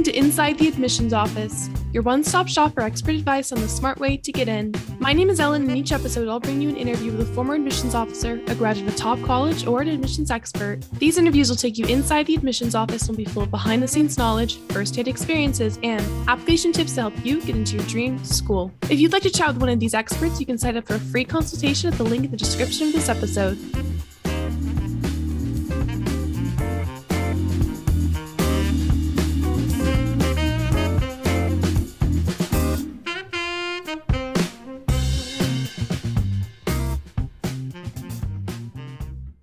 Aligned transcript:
Welcome 0.00 0.14
to 0.14 0.18
Inside 0.18 0.58
the 0.58 0.66
Admissions 0.66 1.12
Office, 1.12 1.68
your 1.92 2.02
one 2.02 2.24
stop 2.24 2.48
shop 2.48 2.72
for 2.72 2.80
expert 2.80 3.16
advice 3.16 3.52
on 3.52 3.60
the 3.60 3.68
smart 3.68 4.00
way 4.00 4.16
to 4.16 4.32
get 4.32 4.48
in. 4.48 4.72
My 4.98 5.12
name 5.12 5.28
is 5.28 5.40
Ellen, 5.40 5.60
and 5.60 5.70
in 5.70 5.76
each 5.76 5.92
episode, 5.92 6.26
I'll 6.26 6.40
bring 6.40 6.62
you 6.62 6.70
an 6.70 6.76
interview 6.78 7.12
with 7.12 7.28
a 7.28 7.34
former 7.34 7.52
admissions 7.52 7.94
officer, 7.94 8.40
a 8.46 8.54
graduate 8.54 8.88
of 8.88 8.96
top 8.96 9.20
college, 9.24 9.66
or 9.66 9.82
an 9.82 9.88
admissions 9.88 10.30
expert. 10.30 10.80
These 10.94 11.18
interviews 11.18 11.50
will 11.50 11.56
take 11.56 11.76
you 11.76 11.84
inside 11.84 12.24
the 12.28 12.34
admissions 12.34 12.74
office 12.74 13.08
and 13.08 13.10
will 13.10 13.24
be 13.26 13.30
full 13.30 13.42
of 13.42 13.50
behind 13.50 13.82
the 13.82 13.88
scenes 13.88 14.16
knowledge, 14.16 14.56
first 14.70 14.96
hand 14.96 15.06
experiences, 15.06 15.78
and 15.82 16.00
application 16.26 16.72
tips 16.72 16.94
to 16.94 17.02
help 17.02 17.22
you 17.22 17.38
get 17.42 17.54
into 17.54 17.76
your 17.76 17.86
dream 17.86 18.24
school. 18.24 18.72
If 18.88 19.00
you'd 19.00 19.12
like 19.12 19.24
to 19.24 19.30
chat 19.30 19.48
with 19.48 19.58
one 19.58 19.68
of 19.68 19.80
these 19.80 19.92
experts, 19.92 20.40
you 20.40 20.46
can 20.46 20.56
sign 20.56 20.78
up 20.78 20.86
for 20.86 20.94
a 20.94 20.98
free 20.98 21.24
consultation 21.24 21.92
at 21.92 21.98
the 21.98 22.04
link 22.04 22.24
in 22.24 22.30
the 22.30 22.38
description 22.38 22.86
of 22.86 22.94
this 22.94 23.10
episode. 23.10 23.58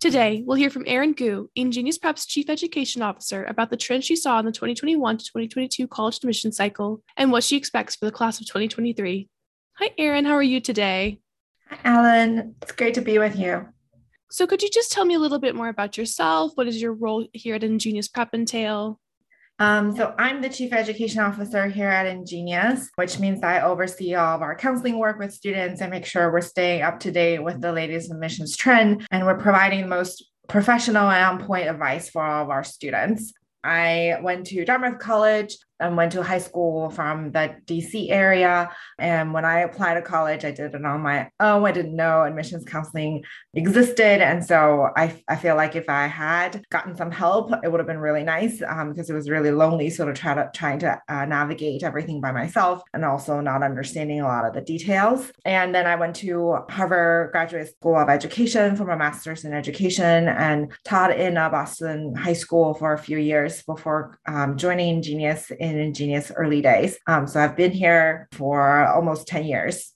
Today, 0.07 0.41
we'll 0.45 0.55
hear 0.55 0.69
from 0.69 0.85
Erin 0.87 1.11
Gu, 1.11 1.49
InGenius 1.57 1.99
Prep's 1.99 2.25
Chief 2.25 2.49
Education 2.49 3.01
Officer, 3.01 3.43
about 3.43 3.69
the 3.69 3.75
trends 3.75 4.05
she 4.05 4.15
saw 4.15 4.39
in 4.39 4.45
the 4.45 4.53
2021 4.53 5.17
to 5.17 5.25
2022 5.25 5.85
college 5.85 6.15
admission 6.15 6.53
cycle 6.53 7.03
and 7.17 7.29
what 7.29 7.43
she 7.43 7.57
expects 7.57 7.97
for 7.97 8.05
the 8.05 8.11
class 8.13 8.39
of 8.39 8.47
2023. 8.47 9.27
Hi, 9.79 9.89
Erin. 9.97 10.23
How 10.23 10.35
are 10.35 10.41
you 10.41 10.61
today? 10.61 11.19
Hi, 11.69 11.79
Alan. 11.83 12.55
It's 12.61 12.71
great 12.71 12.93
to 12.93 13.01
be 13.01 13.19
with 13.19 13.37
you. 13.37 13.67
So, 14.31 14.47
could 14.47 14.63
you 14.63 14.69
just 14.69 14.93
tell 14.93 15.03
me 15.03 15.15
a 15.15 15.19
little 15.19 15.39
bit 15.39 15.55
more 15.55 15.67
about 15.67 15.97
yourself? 15.97 16.53
What 16.55 16.67
does 16.67 16.81
your 16.81 16.93
role 16.93 17.27
here 17.33 17.55
at 17.55 17.63
InGenius 17.63 18.09
Prep 18.09 18.33
entail? 18.33 19.01
Um, 19.59 19.95
so 19.95 20.13
I'm 20.19 20.41
the 20.41 20.49
chief 20.49 20.71
education 20.71 21.19
officer 21.19 21.67
here 21.67 21.89
at 21.89 22.05
InGenius, 22.05 22.87
which 22.95 23.19
means 23.19 23.41
I 23.41 23.61
oversee 23.61 24.13
all 24.13 24.35
of 24.35 24.41
our 24.41 24.55
counseling 24.55 24.99
work 24.99 25.17
with 25.17 25.33
students 25.33 25.81
and 25.81 25.89
make 25.89 26.05
sure 26.05 26.31
we're 26.31 26.41
staying 26.41 26.83
up 26.83 26.99
to 27.01 27.11
date 27.11 27.43
with 27.43 27.59
the 27.59 27.71
latest 27.71 28.11
admissions 28.11 28.55
trend 28.55 29.07
and 29.09 29.25
we're 29.25 29.39
providing 29.39 29.81
the 29.81 29.87
most 29.87 30.23
professional 30.47 31.09
and 31.09 31.41
on 31.41 31.47
point 31.47 31.67
advice 31.67 32.09
for 32.09 32.23
all 32.23 32.43
of 32.43 32.49
our 32.49 32.63
students. 32.63 33.33
I 33.63 34.19
went 34.21 34.45
to 34.47 34.63
Dartmouth 34.63 34.99
College 34.99 35.57
and 35.79 35.95
went 35.95 36.11
to 36.13 36.23
high 36.23 36.37
school 36.39 36.89
from 36.89 37.31
the 37.31 37.55
DC 37.65 38.09
area. 38.09 38.69
And 38.97 39.33
when 39.33 39.45
I 39.45 39.59
applied 39.59 39.95
to 39.95 40.01
college, 40.01 40.45
I 40.45 40.51
did 40.51 40.73
it 40.73 40.85
on 40.85 41.01
my 41.01 41.29
own. 41.39 41.65
I 41.65 41.71
didn't 41.71 41.95
know 41.95 42.23
admissions 42.23 42.65
counseling 42.65 43.23
existed. 43.53 44.21
And 44.21 44.43
so 44.43 44.89
I, 44.95 45.23
I 45.27 45.35
feel 45.35 45.55
like 45.55 45.75
if 45.75 45.89
I 45.89 46.07
had 46.07 46.63
gotten 46.69 46.95
some 46.95 47.11
help, 47.11 47.51
it 47.63 47.71
would 47.71 47.79
have 47.79 47.87
been 47.87 47.99
really 47.99 48.23
nice 48.23 48.61
um, 48.67 48.89
because 48.89 49.09
it 49.09 49.13
was 49.13 49.29
really 49.29 49.51
lonely. 49.51 49.89
sort 49.89 50.09
of 50.09 50.15
try 50.15 50.33
to 50.33 50.49
trying 50.53 50.79
to 50.79 50.99
uh, 51.07 51.25
navigate 51.25 51.83
everything 51.83 52.21
by 52.21 52.31
myself 52.31 52.81
and 52.93 53.05
also 53.05 53.39
not 53.39 53.63
understanding 53.63 54.21
a 54.21 54.25
lot 54.25 54.45
of 54.45 54.53
the 54.53 54.61
details. 54.61 55.31
And 55.45 55.73
then 55.73 55.85
I 55.85 55.95
went 55.95 56.15
to 56.17 56.59
Harvard 56.69 57.31
Graduate 57.31 57.69
School 57.69 57.97
of 57.97 58.09
Education 58.09 58.75
for 58.75 58.85
my 58.85 58.95
master's 58.95 59.45
in 59.45 59.53
education 59.53 60.27
and 60.27 60.71
taught 60.83 61.17
in 61.17 61.37
a 61.37 61.49
Boston 61.49 62.15
high 62.15 62.33
school 62.33 62.73
for 62.73 62.93
a 62.93 62.97
few 62.97 63.17
years 63.17 63.61
before 63.63 64.17
um, 64.27 64.57
joining 64.57 65.01
Genius 65.01 65.51
in 65.59 65.66
InGenius 65.75 66.31
early 66.35 66.61
days. 66.61 66.97
Um, 67.07 67.27
so 67.27 67.39
I've 67.39 67.55
been 67.55 67.71
here 67.71 68.27
for 68.31 68.85
almost 68.87 69.27
10 69.27 69.45
years. 69.45 69.93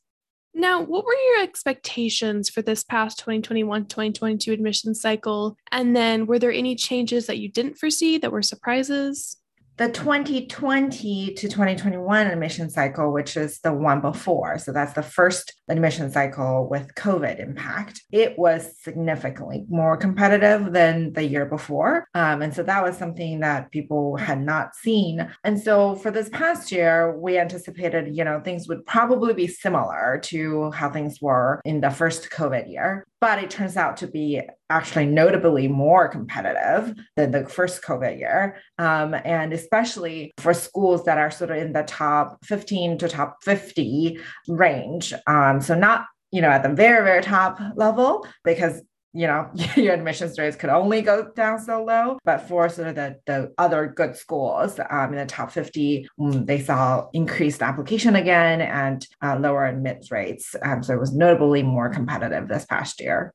Now, 0.53 0.81
what 0.81 1.05
were 1.05 1.13
your 1.13 1.43
expectations 1.43 2.49
for 2.49 2.61
this 2.61 2.83
past 2.83 3.19
2021 3.19 3.85
2022 3.85 4.51
admission 4.51 4.93
cycle? 4.93 5.55
And 5.71 5.95
then 5.95 6.25
were 6.25 6.39
there 6.39 6.51
any 6.51 6.75
changes 6.75 7.27
that 7.27 7.37
you 7.37 7.49
didn't 7.49 7.77
foresee 7.77 8.17
that 8.17 8.31
were 8.31 8.41
surprises? 8.41 9.37
The 9.81 9.89
2020 9.89 11.33
to 11.33 11.49
2021 11.49 12.27
admission 12.27 12.69
cycle, 12.69 13.11
which 13.11 13.35
is 13.35 13.59
the 13.61 13.73
one 13.73 13.99
before, 13.99 14.59
so 14.59 14.71
that's 14.71 14.93
the 14.93 15.01
first 15.01 15.59
admission 15.69 16.11
cycle 16.11 16.67
with 16.69 16.93
COVID 16.93 17.39
impact, 17.39 18.03
it 18.11 18.37
was 18.37 18.79
significantly 18.79 19.65
more 19.69 19.97
competitive 19.97 20.71
than 20.71 21.13
the 21.13 21.23
year 21.23 21.47
before. 21.47 22.05
Um, 22.13 22.43
and 22.43 22.53
so 22.53 22.61
that 22.61 22.83
was 22.83 22.95
something 22.95 23.39
that 23.39 23.71
people 23.71 24.17
had 24.17 24.39
not 24.39 24.75
seen. 24.75 25.27
And 25.43 25.59
so 25.59 25.95
for 25.95 26.11
this 26.11 26.29
past 26.29 26.71
year, 26.71 27.17
we 27.17 27.39
anticipated, 27.39 28.15
you 28.15 28.23
know, 28.23 28.39
things 28.39 28.67
would 28.67 28.85
probably 28.85 29.33
be 29.33 29.47
similar 29.47 30.19
to 30.25 30.69
how 30.73 30.91
things 30.91 31.19
were 31.19 31.59
in 31.65 31.81
the 31.81 31.89
first 31.89 32.29
COVID 32.29 32.71
year 32.71 33.07
but 33.21 33.41
it 33.41 33.51
turns 33.51 33.77
out 33.77 33.97
to 33.97 34.07
be 34.07 34.41
actually 34.69 35.05
notably 35.05 35.67
more 35.67 36.07
competitive 36.07 36.95
than 37.15 37.31
the 37.31 37.45
first 37.45 37.83
COVID 37.83 38.17
year. 38.17 38.57
Um, 38.79 39.15
and 39.23 39.53
especially 39.53 40.33
for 40.37 40.53
schools 40.55 41.05
that 41.05 41.19
are 41.19 41.29
sort 41.29 41.51
of 41.51 41.57
in 41.57 41.71
the 41.71 41.83
top 41.83 42.43
15 42.43 42.97
to 42.97 43.07
top 43.07 43.37
50 43.43 44.19
range. 44.47 45.13
Um, 45.27 45.61
so 45.61 45.75
not 45.75 46.05
you 46.31 46.41
know 46.41 46.49
at 46.49 46.63
the 46.63 46.69
very 46.69 47.03
very 47.03 47.21
top 47.21 47.59
level 47.75 48.25
because 48.43 48.81
you 49.13 49.27
know 49.27 49.49
your 49.75 49.93
admissions 49.93 50.37
rates 50.37 50.55
could 50.55 50.69
only 50.69 51.01
go 51.01 51.31
down 51.35 51.59
so 51.59 51.83
low 51.83 52.17
but 52.23 52.47
for 52.47 52.69
sort 52.69 52.87
of 52.87 52.95
the, 52.95 53.17
the 53.25 53.51
other 53.57 53.87
good 53.87 54.15
schools 54.15 54.79
um, 54.89 55.11
in 55.13 55.19
the 55.19 55.25
top 55.25 55.51
50 55.51 56.07
um, 56.19 56.45
they 56.45 56.59
saw 56.59 57.07
increased 57.13 57.61
application 57.61 58.15
again 58.15 58.61
and 58.61 59.07
uh, 59.21 59.37
lower 59.37 59.65
admits 59.65 60.11
rates 60.11 60.55
um, 60.63 60.81
so 60.83 60.93
it 60.93 60.99
was 60.99 61.13
notably 61.13 61.63
more 61.63 61.89
competitive 61.89 62.47
this 62.47 62.65
past 62.65 62.99
year 62.99 63.33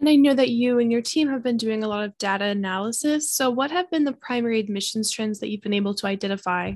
and 0.00 0.08
I 0.08 0.16
know 0.16 0.34
that 0.34 0.50
you 0.50 0.80
and 0.80 0.90
your 0.92 1.00
team 1.00 1.28
have 1.28 1.42
been 1.42 1.56
doing 1.56 1.82
a 1.82 1.88
lot 1.88 2.04
of 2.04 2.18
data 2.18 2.46
analysis. 2.46 3.30
So, 3.30 3.48
what 3.48 3.70
have 3.70 3.90
been 3.90 4.04
the 4.04 4.12
primary 4.12 4.58
admissions 4.58 5.10
trends 5.10 5.38
that 5.38 5.48
you've 5.48 5.62
been 5.62 5.72
able 5.72 5.94
to 5.94 6.06
identify? 6.06 6.72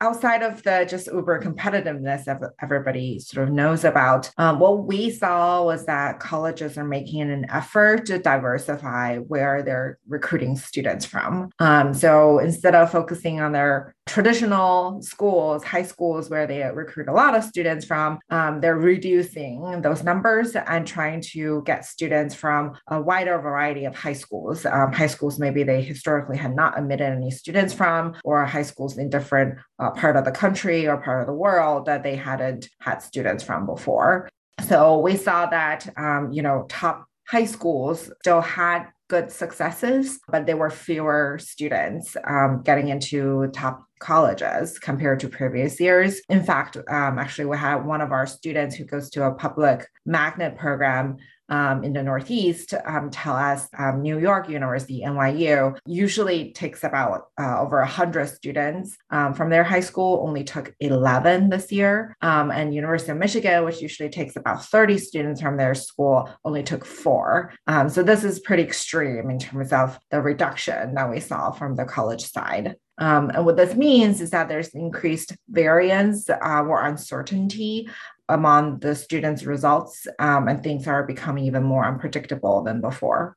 Outside 0.00 0.42
of 0.42 0.62
the 0.62 0.86
just 0.88 1.06
uber 1.08 1.40
competitiveness 1.40 2.24
that 2.24 2.40
everybody 2.62 3.18
sort 3.18 3.48
of 3.48 3.54
knows 3.54 3.84
about, 3.84 4.30
um, 4.38 4.58
what 4.58 4.84
we 4.84 5.10
saw 5.10 5.64
was 5.64 5.86
that 5.86 6.20
colleges 6.20 6.78
are 6.78 6.84
making 6.84 7.22
an 7.22 7.46
effort 7.50 8.06
to 8.06 8.18
diversify 8.18 9.16
where 9.18 9.62
they're 9.62 9.98
recruiting 10.08 10.56
students 10.56 11.04
from. 11.04 11.50
Um, 11.58 11.94
so 11.94 12.38
instead 12.38 12.74
of 12.74 12.90
focusing 12.90 13.40
on 13.40 13.52
their 13.52 13.94
traditional 14.06 15.02
schools, 15.02 15.64
high 15.64 15.82
schools 15.82 16.30
where 16.30 16.46
they 16.46 16.62
recruit 16.62 17.08
a 17.08 17.12
lot 17.12 17.34
of 17.34 17.44
students 17.44 17.84
from, 17.84 18.18
um, 18.30 18.60
they're 18.60 18.78
reducing 18.78 19.80
those 19.82 20.02
numbers 20.02 20.56
and 20.56 20.86
trying 20.86 21.20
to 21.20 21.62
get 21.66 21.84
students 21.84 22.34
from 22.34 22.74
a 22.88 23.00
wider 23.00 23.38
variety 23.38 23.84
of 23.84 23.94
high 23.94 24.12
schools. 24.14 24.64
Um, 24.64 24.92
high 24.92 25.06
schools 25.06 25.38
maybe 25.38 25.62
they 25.62 25.82
historically 25.82 26.36
had 26.36 26.54
not 26.54 26.78
admitted 26.78 27.12
any 27.12 27.30
students 27.30 27.74
from, 27.74 28.14
or 28.24 28.44
high 28.46 28.62
schools 28.62 28.96
in 28.96 29.10
different 29.10 29.58
uh, 29.78 29.90
part 29.90 30.16
of 30.16 30.24
the 30.24 30.30
country 30.30 30.86
or 30.86 30.96
part 30.96 31.20
of 31.20 31.26
the 31.26 31.32
world 31.32 31.86
that 31.86 32.02
they 32.02 32.16
hadn't 32.16 32.68
had 32.80 33.02
students 33.02 33.44
from 33.44 33.66
before. 33.66 34.28
So 34.66 34.98
we 34.98 35.16
saw 35.16 35.46
that, 35.46 35.88
um, 35.96 36.32
you 36.32 36.42
know, 36.42 36.66
top 36.68 37.06
high 37.28 37.44
schools 37.44 38.10
still 38.20 38.40
had 38.40 38.86
good 39.08 39.30
successes, 39.30 40.20
but 40.28 40.46
there 40.46 40.56
were 40.56 40.70
fewer 40.70 41.38
students 41.40 42.16
um, 42.24 42.62
getting 42.62 42.88
into 42.88 43.48
top 43.54 43.84
colleges 44.00 44.78
compared 44.78 45.20
to 45.20 45.28
previous 45.28 45.80
years. 45.80 46.20
In 46.28 46.42
fact, 46.44 46.76
um, 46.76 47.18
actually, 47.18 47.46
we 47.46 47.56
had 47.56 47.86
one 47.86 48.00
of 48.00 48.12
our 48.12 48.26
students 48.26 48.76
who 48.76 48.84
goes 48.84 49.08
to 49.10 49.24
a 49.24 49.34
public 49.34 49.86
magnet 50.04 50.56
program 50.56 51.16
um, 51.48 51.84
in 51.84 51.92
the 51.92 52.02
Northeast 52.02 52.74
um, 52.86 53.10
tell 53.10 53.36
us 53.36 53.68
um, 53.78 54.02
New 54.02 54.18
York 54.18 54.48
University, 54.48 55.02
NYU, 55.04 55.76
usually 55.86 56.52
takes 56.52 56.84
about 56.84 57.28
uh, 57.40 57.60
over 57.60 57.78
100 57.78 58.28
students 58.28 58.96
um, 59.10 59.34
from 59.34 59.50
their 59.50 59.64
high 59.64 59.80
school, 59.80 60.24
only 60.26 60.44
took 60.44 60.74
11 60.80 61.50
this 61.50 61.72
year. 61.72 62.16
Um, 62.22 62.50
and 62.50 62.74
University 62.74 63.12
of 63.12 63.18
Michigan, 63.18 63.64
which 63.64 63.80
usually 63.80 64.08
takes 64.08 64.36
about 64.36 64.64
30 64.64 64.98
students 64.98 65.40
from 65.40 65.56
their 65.56 65.74
school, 65.74 66.28
only 66.44 66.62
took 66.62 66.84
four. 66.84 67.52
Um, 67.66 67.88
so 67.88 68.02
this 68.02 68.24
is 68.24 68.40
pretty 68.40 68.62
extreme 68.62 69.30
in 69.30 69.38
terms 69.38 69.72
of 69.72 69.98
the 70.10 70.20
reduction 70.20 70.94
that 70.94 71.10
we 71.10 71.20
saw 71.20 71.50
from 71.50 71.76
the 71.76 71.84
college 71.84 72.24
side. 72.24 72.76
Um, 72.98 73.30
and 73.30 73.46
what 73.46 73.56
this 73.56 73.74
means 73.74 74.20
is 74.20 74.30
that 74.30 74.48
there's 74.48 74.68
increased 74.68 75.36
variance 75.48 76.28
uh, 76.28 76.62
or 76.62 76.84
uncertainty 76.84 77.88
among 78.28 78.80
the 78.80 78.94
students' 78.94 79.44
results, 79.44 80.06
um, 80.18 80.48
and 80.48 80.62
things 80.62 80.86
are 80.86 81.04
becoming 81.04 81.44
even 81.44 81.62
more 81.62 81.84
unpredictable 81.84 82.62
than 82.62 82.80
before. 82.80 83.36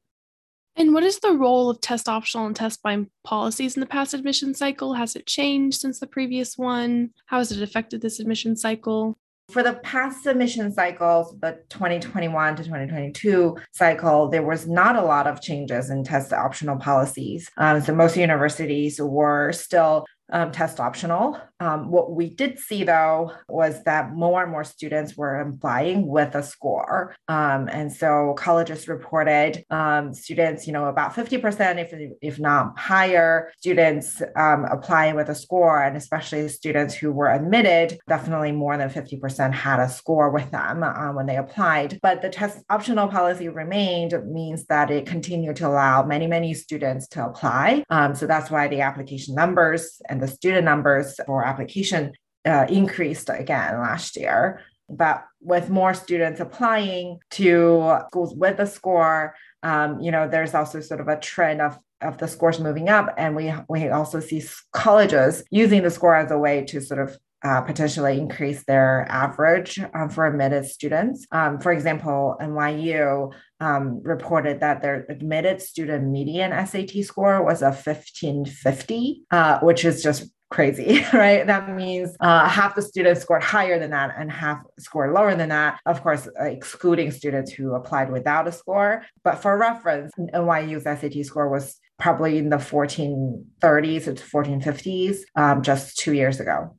And 0.76 0.94
what 0.94 1.04
is 1.04 1.20
the 1.20 1.34
role 1.34 1.70
of 1.70 1.82
test 1.82 2.08
optional 2.08 2.46
and 2.46 2.56
test 2.56 2.82
blind 2.82 3.08
policies 3.24 3.76
in 3.76 3.82
the 3.82 3.86
past 3.86 4.14
admission 4.14 4.54
cycle? 4.54 4.94
Has 4.94 5.16
it 5.16 5.26
changed 5.26 5.80
since 5.80 6.00
the 6.00 6.08
previous 6.08 6.58
one? 6.58 7.12
How 7.26 7.40
has 7.40 7.52
it 7.52 7.62
affected 7.62 8.02
this 8.02 8.20
admission 8.20 8.56
cycle? 8.56 9.18
For 9.52 9.64
the 9.64 9.74
past 9.74 10.24
submission 10.24 10.72
cycles, 10.72 11.36
the 11.42 11.60
2021 11.68 12.56
to 12.56 12.64
2022 12.64 13.58
cycle, 13.74 14.30
there 14.30 14.44
was 14.44 14.66
not 14.66 14.96
a 14.96 15.02
lot 15.02 15.28
of 15.28 15.42
changes 15.42 15.90
in 15.90 16.06
test 16.06 16.32
optional 16.32 16.78
policies. 16.78 17.50
Um, 17.58 17.82
so 17.82 17.94
most 17.94 18.16
universities 18.16 19.02
were 19.02 19.52
still 19.52 20.06
um, 20.32 20.52
test 20.52 20.80
optional. 20.80 21.40
Um, 21.60 21.92
what 21.92 22.12
we 22.12 22.30
did 22.30 22.58
see 22.58 22.84
though 22.84 23.34
was 23.48 23.84
that 23.84 24.14
more 24.14 24.42
and 24.42 24.52
more 24.52 24.64
students 24.64 25.16
were 25.16 25.40
applying 25.42 26.08
with 26.08 26.36
a 26.36 26.44
score. 26.44 27.16
Um, 27.28 27.70
and 27.72 27.92
so 27.92 28.34
colleges 28.38 28.88
reported 28.88 29.64
um, 29.70 30.14
students, 30.14 30.66
you 30.66 30.74
know, 30.74 30.86
about 30.86 31.14
50%, 31.14 31.78
if, 31.78 32.18
if 32.22 32.40
not 32.40 32.78
higher, 32.80 33.52
students 33.58 34.22
um, 34.36 34.66
applying 34.66 35.16
with 35.16 35.30
a 35.30 35.36
score, 35.36 35.84
and 35.84 35.96
especially 35.96 36.48
students 36.50 36.96
who 36.96 37.12
were 37.12 37.32
admitted, 37.32 38.00
definitely 38.08 38.52
more 38.52 38.78
than 38.78 38.90
50% 38.90 39.54
had 39.54 39.80
a 39.80 39.90
score 39.90 40.32
with 40.32 40.50
them 40.52 40.84
uh, 40.84 41.12
when 41.14 41.26
they 41.26 41.38
applied. 41.38 42.00
But 42.02 42.22
the 42.22 42.30
test 42.30 42.64
optional 42.70 43.08
policy 43.08 43.50
remained 43.50 44.14
means 44.26 44.66
that 44.68 44.90
it 44.90 45.06
continued 45.06 45.58
to 45.58 45.68
allow 45.68 46.04
many, 46.04 46.28
many 46.28 46.54
students 46.54 47.08
to 47.10 47.26
apply. 47.26 47.84
Um, 47.90 48.16
so 48.16 48.26
that's 48.26 48.50
why 48.50 48.68
the 48.68 48.82
application 48.82 49.36
numbers 49.36 50.02
and 50.10 50.21
the 50.22 50.28
student 50.28 50.66
numbers 50.66 51.20
for 51.26 51.46
application 51.46 52.14
uh, 52.46 52.66
increased 52.70 53.30
again 53.30 53.80
last 53.80 54.16
year. 54.16 54.62
But 54.90 55.24
with 55.42 55.70
more 55.70 55.94
students 55.94 56.40
applying 56.40 57.20
to 57.32 58.00
schools 58.08 58.36
with 58.36 58.60
a 58.60 58.68
score, 58.68 59.36
um, 59.64 60.00
you 60.00 60.12
know, 60.12 60.28
there's 60.28 60.54
also 60.54 60.82
sort 60.82 61.02
of 61.02 61.08
a 61.08 61.20
trend 61.20 61.62
of 61.62 61.78
of 62.02 62.18
the 62.18 62.28
scores 62.28 62.60
moving 62.60 62.90
up, 62.90 63.14
and 63.18 63.36
we 63.36 63.54
we 63.70 63.88
also 63.90 64.20
see 64.20 64.44
colleges 64.74 65.44
using 65.52 65.84
the 65.84 65.92
score 65.92 66.16
as 66.16 66.32
a 66.32 66.38
way 66.38 66.66
to 66.66 66.82
sort 66.82 67.00
of 67.00 67.18
uh, 67.44 67.62
potentially 67.62 68.18
increase 68.18 68.64
their 68.64 69.06
average 69.10 69.80
um, 69.94 70.10
for 70.10 70.28
admitted 70.28 70.66
students. 70.66 71.26
Um, 71.32 71.60
for 71.60 71.72
example, 71.72 72.36
NYU 72.42 73.32
um, 73.60 74.02
reported 74.04 74.60
that 74.60 74.82
their 74.82 75.06
admitted 75.10 75.62
student 75.62 76.08
median 76.08 76.52
SAT 76.66 77.04
score 77.04 77.44
was 77.44 77.62
a 77.62 77.72
1550, 77.72 79.24
uh, 79.32 79.60
which 79.60 79.86
is 79.86 80.04
just 80.04 80.32
crazy, 80.52 81.04
right? 81.14 81.48
That 81.48 81.70
means 81.70 82.16
uh, 82.20 82.48
half 82.48 82.76
the 82.76 82.82
students 82.82 83.22
scored 83.22 83.42
higher 83.42 83.80
than 83.80 83.92
that 83.92 84.14
and 84.18 84.32
half 84.32 84.60
scored 84.78 85.14
lower 85.14 85.34
than 85.34 85.50
that. 85.50 85.80
Of 85.86 86.04
course, 86.04 86.28
uh, 86.40 86.44
excluding 86.44 87.10
students 87.10 87.52
who 87.52 87.74
applied 87.74 88.12
without 88.12 88.48
a 88.48 88.52
score. 88.52 89.04
But 89.24 89.36
for 89.36 89.58
reference, 89.58 90.12
NYU's 90.18 90.84
SAT 90.84 91.26
score 91.26 91.50
was 91.50 91.80
probably 91.98 92.38
in 92.38 92.50
the 92.50 92.58
1430s 92.58 94.06
to 94.06 94.14
1450s 94.14 95.20
um, 95.36 95.62
just 95.62 95.98
two 95.98 96.14
years 96.14 96.40
ago. 96.40 96.76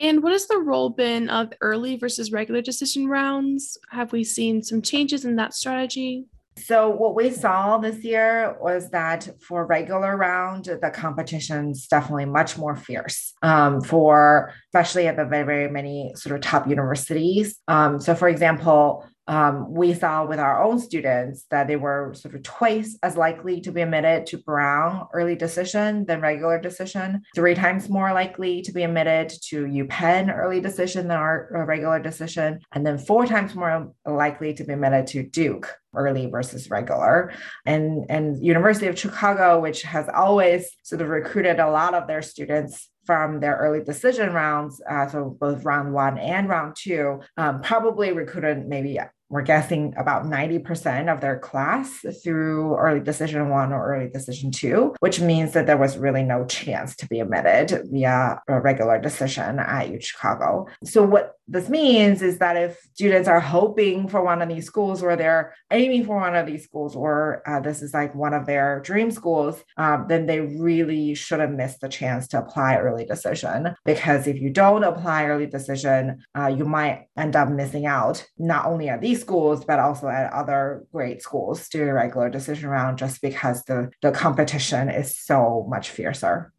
And 0.00 0.22
what 0.22 0.32
has 0.32 0.46
the 0.46 0.58
role 0.58 0.88
been 0.88 1.28
of 1.28 1.52
early 1.60 1.96
versus 1.96 2.32
regular 2.32 2.62
decision 2.62 3.06
rounds? 3.06 3.76
Have 3.90 4.12
we 4.12 4.24
seen 4.24 4.62
some 4.62 4.80
changes 4.80 5.26
in 5.26 5.36
that 5.36 5.52
strategy? 5.52 6.24
So 6.56 6.90
what 6.90 7.14
we 7.14 7.30
saw 7.30 7.78
this 7.78 8.02
year 8.04 8.56
was 8.60 8.90
that 8.90 9.28
for 9.40 9.66
regular 9.66 10.16
round, 10.16 10.64
the 10.64 10.90
competition's 10.92 11.86
definitely 11.86 12.26
much 12.26 12.58
more 12.58 12.76
fierce 12.76 13.32
um, 13.42 13.80
for 13.80 14.52
especially 14.68 15.06
at 15.06 15.16
the 15.16 15.24
very, 15.24 15.44
very 15.44 15.70
many 15.70 16.12
sort 16.16 16.34
of 16.34 16.42
top 16.42 16.68
universities. 16.68 17.58
Um, 17.68 18.00
so 18.00 18.14
for 18.14 18.28
example, 18.28 19.06
um, 19.30 19.72
we 19.72 19.94
saw 19.94 20.26
with 20.26 20.40
our 20.40 20.60
own 20.60 20.80
students 20.80 21.46
that 21.50 21.68
they 21.68 21.76
were 21.76 22.12
sort 22.14 22.34
of 22.34 22.42
twice 22.42 22.98
as 23.04 23.16
likely 23.16 23.60
to 23.60 23.70
be 23.70 23.80
admitted 23.80 24.26
to 24.26 24.38
Brown 24.38 25.06
early 25.14 25.36
decision 25.36 26.04
than 26.04 26.20
regular 26.20 26.60
decision, 26.60 27.22
three 27.36 27.54
times 27.54 27.88
more 27.88 28.12
likely 28.12 28.60
to 28.62 28.72
be 28.72 28.82
admitted 28.82 29.32
to 29.50 29.66
UPenn 29.66 30.36
early 30.36 30.60
decision 30.60 31.06
than 31.06 31.16
our 31.16 31.64
regular 31.68 32.00
decision, 32.00 32.58
and 32.72 32.84
then 32.84 32.98
four 32.98 33.24
times 33.24 33.54
more 33.54 33.92
likely 34.04 34.52
to 34.52 34.64
be 34.64 34.72
admitted 34.72 35.06
to 35.06 35.22
Duke 35.22 35.76
early 35.94 36.26
versus 36.26 36.68
regular. 36.68 37.32
And, 37.64 38.06
and 38.08 38.44
University 38.44 38.88
of 38.88 38.98
Chicago, 38.98 39.60
which 39.60 39.82
has 39.82 40.08
always 40.12 40.76
sort 40.82 41.02
of 41.02 41.08
recruited 41.08 41.60
a 41.60 41.70
lot 41.70 41.94
of 41.94 42.08
their 42.08 42.22
students 42.22 42.88
from 43.06 43.40
their 43.40 43.56
early 43.56 43.82
decision 43.82 44.32
rounds, 44.32 44.80
uh, 44.88 45.08
so 45.08 45.36
both 45.40 45.64
round 45.64 45.92
one 45.92 46.18
and 46.18 46.48
round 46.48 46.76
two, 46.76 47.20
um, 47.36 47.60
probably 47.60 48.12
recruited 48.12 48.66
maybe 48.66 48.98
we're 49.30 49.42
guessing 49.42 49.94
about 49.96 50.24
90% 50.24 51.10
of 51.10 51.20
their 51.20 51.38
class 51.38 52.04
through 52.22 52.76
early 52.76 53.00
decision 53.00 53.48
one 53.48 53.72
or 53.72 53.94
early 53.94 54.10
decision 54.10 54.50
two, 54.50 54.94
which 54.98 55.20
means 55.20 55.52
that 55.52 55.66
there 55.66 55.76
was 55.76 55.96
really 55.96 56.24
no 56.24 56.44
chance 56.44 56.96
to 56.96 57.06
be 57.06 57.20
admitted 57.20 57.86
via 57.90 58.40
a 58.48 58.60
regular 58.60 59.00
decision 59.00 59.60
at 59.60 59.88
U 59.88 60.00
Chicago. 60.00 60.66
So 60.84 61.02
what 61.04 61.36
this 61.50 61.68
means 61.68 62.22
is 62.22 62.38
that 62.38 62.56
if 62.56 62.78
students 62.94 63.28
are 63.28 63.40
hoping 63.40 64.08
for 64.08 64.22
one 64.22 64.40
of 64.40 64.48
these 64.48 64.66
schools 64.66 65.02
or 65.02 65.16
they're 65.16 65.52
aiming 65.72 66.04
for 66.04 66.16
one 66.16 66.36
of 66.36 66.46
these 66.46 66.62
schools 66.62 66.94
or 66.94 67.42
uh, 67.44 67.58
this 67.58 67.82
is 67.82 67.92
like 67.92 68.14
one 68.14 68.32
of 68.32 68.46
their 68.46 68.80
dream 68.80 69.10
schools, 69.10 69.62
um, 69.76 70.06
then 70.08 70.26
they 70.26 70.40
really 70.40 71.12
shouldn't 71.14 71.56
miss 71.56 71.76
the 71.78 71.88
chance 71.88 72.28
to 72.28 72.38
apply 72.38 72.76
early 72.76 73.04
decision. 73.04 73.74
Because 73.84 74.28
if 74.28 74.40
you 74.40 74.50
don't 74.50 74.84
apply 74.84 75.26
early 75.26 75.46
decision, 75.46 76.22
uh, 76.38 76.46
you 76.46 76.64
might 76.64 77.08
end 77.16 77.34
up 77.34 77.48
missing 77.48 77.84
out 77.84 78.24
not 78.38 78.66
only 78.66 78.88
at 78.88 79.00
these 79.00 79.20
schools, 79.20 79.64
but 79.64 79.80
also 79.80 80.08
at 80.08 80.32
other 80.32 80.84
great 80.92 81.20
schools 81.20 81.68
during 81.68 81.92
regular 81.92 82.30
decision 82.30 82.70
round 82.70 82.96
just 82.96 83.20
because 83.20 83.64
the, 83.64 83.90
the 84.02 84.12
competition 84.12 84.88
is 84.88 85.18
so 85.18 85.66
much 85.68 85.90
fiercer. 85.90 86.52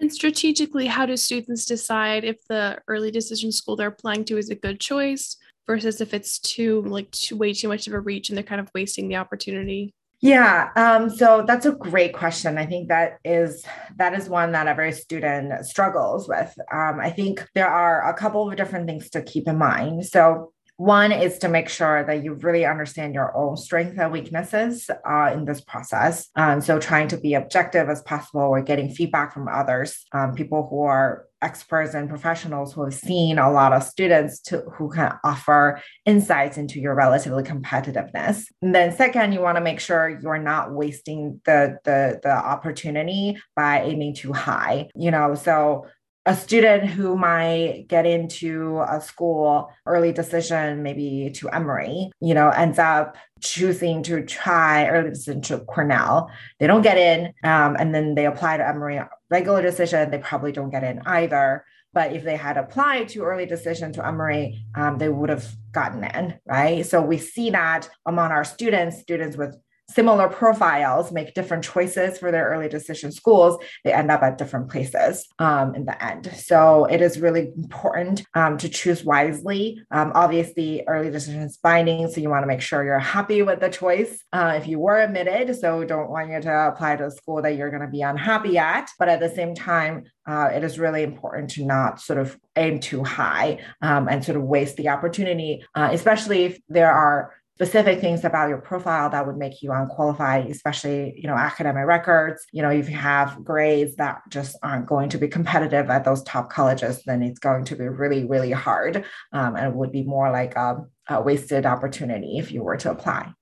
And 0.00 0.12
strategically, 0.12 0.86
how 0.86 1.04
do 1.04 1.16
students 1.16 1.66
decide 1.66 2.24
if 2.24 2.36
the 2.48 2.78
early 2.88 3.10
decision 3.10 3.52
school 3.52 3.76
they're 3.76 3.88
applying 3.88 4.24
to 4.26 4.38
is 4.38 4.48
a 4.48 4.54
good 4.54 4.80
choice 4.80 5.36
versus 5.66 6.00
if 6.00 6.14
it's 6.14 6.38
too 6.38 6.82
like 6.82 7.10
too, 7.10 7.36
way 7.36 7.52
too 7.52 7.68
much 7.68 7.86
of 7.86 7.92
a 7.92 8.00
reach 8.00 8.28
and 8.28 8.36
they're 8.36 8.42
kind 8.42 8.60
of 8.60 8.70
wasting 8.74 9.08
the 9.08 9.16
opportunity? 9.16 9.94
Yeah, 10.22 10.68
um, 10.76 11.08
so 11.08 11.44
that's 11.46 11.64
a 11.64 11.72
great 11.72 12.12
question. 12.12 12.58
I 12.58 12.66
think 12.66 12.88
that 12.88 13.18
is 13.24 13.64
that 13.96 14.12
is 14.12 14.28
one 14.28 14.52
that 14.52 14.66
every 14.66 14.92
student 14.92 15.64
struggles 15.64 16.28
with. 16.28 16.54
Um, 16.70 17.00
I 17.00 17.10
think 17.10 17.46
there 17.54 17.68
are 17.68 18.06
a 18.06 18.14
couple 18.14 18.50
of 18.50 18.56
different 18.56 18.86
things 18.86 19.08
to 19.10 19.22
keep 19.22 19.48
in 19.48 19.56
mind. 19.56 20.04
So 20.06 20.52
one 20.80 21.12
is 21.12 21.36
to 21.36 21.48
make 21.50 21.68
sure 21.68 22.02
that 22.04 22.24
you 22.24 22.32
really 22.32 22.64
understand 22.64 23.12
your 23.12 23.36
own 23.36 23.54
strengths 23.54 23.98
and 23.98 24.10
weaknesses 24.10 24.88
uh, 24.88 25.30
in 25.30 25.44
this 25.44 25.60
process. 25.60 26.30
Um, 26.36 26.62
so, 26.62 26.78
trying 26.78 27.08
to 27.08 27.18
be 27.18 27.34
objective 27.34 27.90
as 27.90 28.00
possible 28.00 28.40
or 28.40 28.62
getting 28.62 28.88
feedback 28.88 29.34
from 29.34 29.46
others, 29.46 30.06
um, 30.12 30.34
people 30.34 30.66
who 30.70 30.84
are 30.84 31.26
experts 31.42 31.94
and 31.94 32.08
professionals 32.08 32.72
who 32.72 32.84
have 32.84 32.94
seen 32.94 33.38
a 33.38 33.50
lot 33.50 33.74
of 33.74 33.82
students 33.82 34.40
to, 34.40 34.60
who 34.76 34.90
can 34.90 35.12
offer 35.22 35.82
insights 36.06 36.56
into 36.56 36.80
your 36.80 36.94
relatively 36.94 37.42
competitiveness. 37.42 38.44
And 38.62 38.74
then 38.74 38.96
second, 38.96 39.32
you 39.32 39.40
want 39.40 39.56
to 39.56 39.62
make 39.62 39.80
sure 39.80 40.18
you're 40.22 40.38
not 40.38 40.72
wasting 40.72 41.40
the, 41.44 41.78
the, 41.84 42.20
the 42.22 42.32
opportunity 42.32 43.38
by 43.54 43.82
aiming 43.82 44.14
too 44.14 44.32
high. 44.32 44.88
You 44.94 45.10
know, 45.10 45.34
so 45.34 45.86
a 46.26 46.36
student 46.36 46.84
who 46.84 47.16
might 47.16 47.86
get 47.88 48.04
into 48.04 48.82
a 48.86 49.00
school 49.00 49.72
early 49.86 50.12
decision, 50.12 50.82
maybe 50.82 51.30
to 51.34 51.48
Emory, 51.48 52.10
you 52.20 52.34
know, 52.34 52.50
ends 52.50 52.78
up 52.78 53.16
choosing 53.40 54.02
to 54.02 54.22
try 54.24 54.86
early 54.88 55.10
decision 55.10 55.40
to 55.40 55.60
Cornell. 55.60 56.30
They 56.58 56.66
don't 56.66 56.82
get 56.82 56.98
in, 56.98 57.32
um, 57.42 57.76
and 57.78 57.94
then 57.94 58.14
they 58.14 58.26
apply 58.26 58.58
to 58.58 58.68
Emory 58.68 59.00
regular 59.30 59.62
decision. 59.62 60.10
They 60.10 60.18
probably 60.18 60.52
don't 60.52 60.70
get 60.70 60.84
in 60.84 61.00
either. 61.06 61.64
But 61.92 62.12
if 62.12 62.22
they 62.22 62.36
had 62.36 62.56
applied 62.56 63.08
to 63.10 63.22
early 63.22 63.46
decision 63.46 63.92
to 63.94 64.06
Emory, 64.06 64.64
um, 64.74 64.98
they 64.98 65.08
would 65.08 65.28
have 65.28 65.48
gotten 65.72 66.04
in, 66.04 66.38
right? 66.46 66.86
So 66.86 67.02
we 67.02 67.18
see 67.18 67.50
that 67.50 67.88
among 68.06 68.30
our 68.30 68.44
students, 68.44 69.00
students 69.00 69.36
with 69.36 69.56
similar 69.92 70.28
profiles 70.28 71.12
make 71.12 71.34
different 71.34 71.64
choices 71.64 72.18
for 72.18 72.30
their 72.30 72.48
early 72.48 72.68
decision 72.68 73.12
schools, 73.12 73.62
they 73.84 73.92
end 73.92 74.10
up 74.10 74.22
at 74.22 74.38
different 74.38 74.70
places 74.70 75.26
um, 75.38 75.74
in 75.74 75.84
the 75.84 76.04
end. 76.04 76.30
So 76.36 76.84
it 76.86 77.00
is 77.00 77.20
really 77.20 77.52
important 77.56 78.22
um, 78.34 78.56
to 78.58 78.68
choose 78.68 79.04
wisely. 79.04 79.82
Um, 79.90 80.12
obviously, 80.14 80.84
early 80.86 81.10
decision 81.10 81.42
is 81.42 81.56
binding, 81.56 82.08
so 82.08 82.20
you 82.20 82.30
want 82.30 82.42
to 82.42 82.46
make 82.46 82.60
sure 82.60 82.84
you're 82.84 82.98
happy 82.98 83.42
with 83.42 83.60
the 83.60 83.68
choice 83.68 84.22
uh, 84.32 84.54
if 84.56 84.66
you 84.66 84.78
were 84.78 85.00
admitted. 85.00 85.56
So 85.56 85.84
don't 85.84 86.10
want 86.10 86.30
you 86.30 86.40
to 86.40 86.68
apply 86.68 86.96
to 86.96 87.06
a 87.06 87.10
school 87.10 87.42
that 87.42 87.56
you're 87.56 87.70
going 87.70 87.82
to 87.82 87.88
be 87.88 88.02
unhappy 88.02 88.58
at. 88.58 88.90
But 88.98 89.08
at 89.08 89.20
the 89.20 89.28
same 89.28 89.54
time, 89.54 90.04
uh, 90.26 90.50
it 90.54 90.62
is 90.62 90.78
really 90.78 91.02
important 91.02 91.50
to 91.50 91.64
not 91.64 92.00
sort 92.00 92.18
of 92.18 92.38
aim 92.56 92.78
too 92.78 93.02
high 93.02 93.58
um, 93.82 94.08
and 94.08 94.24
sort 94.24 94.36
of 94.36 94.44
waste 94.44 94.76
the 94.76 94.88
opportunity, 94.88 95.64
uh, 95.74 95.88
especially 95.92 96.44
if 96.44 96.60
there 96.68 96.92
are 96.92 97.32
specific 97.60 98.00
things 98.00 98.24
about 98.24 98.48
your 98.48 98.56
profile 98.56 99.10
that 99.10 99.26
would 99.26 99.36
make 99.36 99.60
you 99.60 99.70
unqualified, 99.70 100.46
especially, 100.46 101.12
you 101.14 101.28
know, 101.28 101.34
academic 101.34 101.84
records. 101.84 102.46
You 102.52 102.62
know, 102.62 102.70
if 102.70 102.88
you 102.88 102.96
have 102.96 103.44
grades 103.44 103.96
that 103.96 104.22
just 104.30 104.56
aren't 104.62 104.86
going 104.86 105.10
to 105.10 105.18
be 105.18 105.28
competitive 105.28 105.90
at 105.90 106.02
those 106.02 106.22
top 106.22 106.48
colleges, 106.48 107.02
then 107.04 107.22
it's 107.22 107.38
going 107.38 107.66
to 107.66 107.76
be 107.76 107.86
really, 107.86 108.24
really 108.24 108.50
hard. 108.50 109.04
Um, 109.34 109.56
and 109.56 109.66
it 109.66 109.74
would 109.74 109.92
be 109.92 110.04
more 110.04 110.30
like 110.30 110.56
a, 110.56 110.86
a 111.10 111.20
wasted 111.20 111.66
opportunity 111.66 112.38
if 112.38 112.50
you 112.50 112.62
were 112.62 112.78
to 112.78 112.92
apply. 112.92 113.34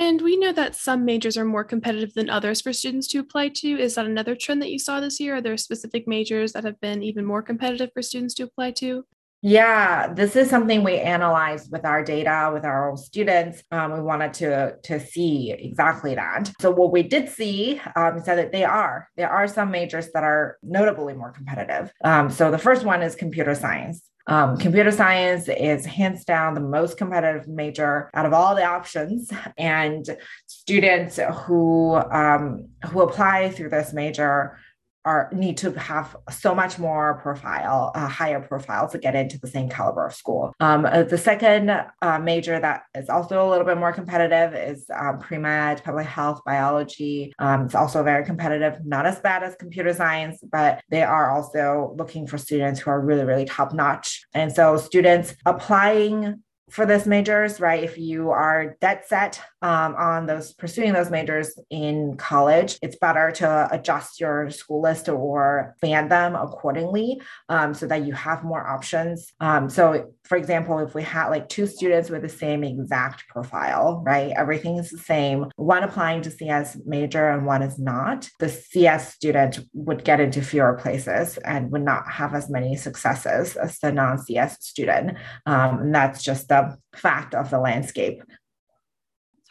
And 0.00 0.20
we 0.20 0.36
know 0.36 0.52
that 0.52 0.74
some 0.74 1.04
majors 1.04 1.38
are 1.38 1.44
more 1.44 1.62
competitive 1.62 2.12
than 2.14 2.28
others 2.28 2.60
for 2.60 2.72
students 2.72 3.06
to 3.08 3.20
apply 3.20 3.50
to. 3.50 3.78
Is 3.78 3.94
that 3.94 4.06
another 4.06 4.34
trend 4.34 4.62
that 4.62 4.72
you 4.72 4.80
saw 4.80 4.98
this 4.98 5.20
year? 5.20 5.36
Are 5.36 5.40
there 5.40 5.56
specific 5.56 6.08
majors 6.08 6.54
that 6.54 6.64
have 6.64 6.80
been 6.80 7.04
even 7.04 7.24
more 7.24 7.40
competitive 7.40 7.90
for 7.94 8.02
students 8.02 8.34
to 8.34 8.42
apply 8.42 8.72
to? 8.72 9.04
Yeah, 9.46 10.10
this 10.10 10.36
is 10.36 10.48
something 10.48 10.82
we 10.82 10.98
analyzed 10.98 11.70
with 11.70 11.84
our 11.84 12.02
data 12.02 12.50
with 12.50 12.64
our 12.64 12.88
own 12.88 12.96
students. 12.96 13.62
Um, 13.70 13.92
we 13.92 14.00
wanted 14.00 14.32
to 14.34 14.76
to 14.84 14.98
see 14.98 15.52
exactly 15.52 16.14
that. 16.14 16.50
So 16.62 16.70
what 16.70 16.92
we 16.92 17.02
did 17.02 17.28
see 17.28 17.78
um, 17.94 18.22
said 18.24 18.36
that 18.36 18.52
they 18.52 18.64
are 18.64 19.06
there 19.18 19.28
are 19.28 19.46
some 19.46 19.70
majors 19.70 20.10
that 20.12 20.24
are 20.24 20.56
notably 20.62 21.12
more 21.12 21.30
competitive. 21.30 21.92
Um, 22.02 22.30
so 22.30 22.50
the 22.50 22.56
first 22.56 22.86
one 22.86 23.02
is 23.02 23.14
computer 23.14 23.54
science. 23.54 24.02
Um, 24.26 24.56
computer 24.56 24.90
science 24.90 25.46
is 25.50 25.84
hands 25.84 26.24
down 26.24 26.54
the 26.54 26.62
most 26.62 26.96
competitive 26.96 27.46
major 27.46 28.08
out 28.14 28.24
of 28.24 28.32
all 28.32 28.54
the 28.54 28.64
options, 28.64 29.30
and 29.58 30.08
students 30.46 31.20
who 31.44 31.96
um, 31.96 32.70
who 32.86 33.02
apply 33.02 33.50
through 33.50 33.68
this 33.68 33.92
major 33.92 34.56
are 35.04 35.28
need 35.32 35.56
to 35.58 35.72
have 35.72 36.16
so 36.30 36.54
much 36.54 36.78
more 36.78 37.20
profile, 37.22 37.92
a 37.94 38.06
higher 38.06 38.40
profile 38.40 38.88
to 38.88 38.98
get 38.98 39.14
into 39.14 39.38
the 39.38 39.46
same 39.46 39.68
caliber 39.68 40.06
of 40.06 40.14
school. 40.14 40.54
Um, 40.60 40.86
uh, 40.86 41.02
the 41.02 41.18
second 41.18 41.70
uh, 41.70 42.18
major 42.18 42.58
that 42.58 42.84
is 42.94 43.08
also 43.08 43.46
a 43.46 43.48
little 43.48 43.66
bit 43.66 43.78
more 43.78 43.92
competitive 43.92 44.54
is 44.54 44.86
um, 44.94 45.18
pre-med, 45.18 45.84
public 45.84 46.06
health, 46.06 46.40
biology. 46.44 47.32
Um, 47.38 47.66
it's 47.66 47.74
also 47.74 48.02
very 48.02 48.24
competitive, 48.24 48.84
not 48.84 49.06
as 49.06 49.20
bad 49.20 49.42
as 49.42 49.54
computer 49.56 49.92
science, 49.92 50.38
but 50.50 50.82
they 50.90 51.02
are 51.02 51.30
also 51.30 51.94
looking 51.98 52.26
for 52.26 52.38
students 52.38 52.80
who 52.80 52.90
are 52.90 53.00
really, 53.00 53.24
really 53.24 53.44
top 53.44 53.72
notch. 53.74 54.24
And 54.34 54.52
so 54.52 54.76
students 54.76 55.34
applying 55.44 56.42
for 56.70 56.86
this 56.86 57.06
majors, 57.06 57.60
right? 57.60 57.84
If 57.84 57.98
you 57.98 58.30
are 58.30 58.76
dead 58.80 59.02
set 59.06 59.40
um, 59.64 59.94
on 59.94 60.26
those 60.26 60.52
pursuing 60.52 60.92
those 60.92 61.10
majors 61.10 61.58
in 61.70 62.18
college, 62.18 62.78
it's 62.82 62.96
better 62.96 63.30
to 63.30 63.68
adjust 63.72 64.20
your 64.20 64.50
school 64.50 64.82
list 64.82 65.08
or 65.08 65.74
ban 65.80 66.08
them 66.10 66.34
accordingly 66.34 67.18
um, 67.48 67.72
so 67.72 67.86
that 67.86 68.04
you 68.04 68.12
have 68.12 68.44
more 68.44 68.66
options. 68.66 69.32
Um, 69.40 69.70
so, 69.70 70.12
for 70.24 70.36
example, 70.36 70.80
if 70.80 70.94
we 70.94 71.02
had 71.02 71.28
like 71.28 71.48
two 71.48 71.66
students 71.66 72.10
with 72.10 72.20
the 72.20 72.28
same 72.28 72.62
exact 72.62 73.26
profile, 73.28 74.02
right? 74.04 74.32
Everything 74.36 74.76
is 74.76 74.90
the 74.90 74.98
same. 74.98 75.46
One 75.56 75.82
applying 75.82 76.20
to 76.22 76.30
CS 76.30 76.76
major 76.84 77.30
and 77.30 77.46
one 77.46 77.62
is 77.62 77.78
not. 77.78 78.28
The 78.40 78.50
CS 78.50 79.14
student 79.14 79.60
would 79.72 80.04
get 80.04 80.20
into 80.20 80.42
fewer 80.42 80.74
places 80.74 81.38
and 81.38 81.70
would 81.72 81.84
not 81.84 82.06
have 82.10 82.34
as 82.34 82.50
many 82.50 82.76
successes 82.76 83.56
as 83.56 83.78
the 83.78 83.92
non 83.92 84.18
CS 84.18 84.62
student. 84.62 85.16
Um, 85.46 85.78
and 85.78 85.94
that's 85.94 86.22
just 86.22 86.48
the 86.48 86.76
fact 86.94 87.34
of 87.34 87.48
the 87.48 87.60
landscape. 87.60 88.22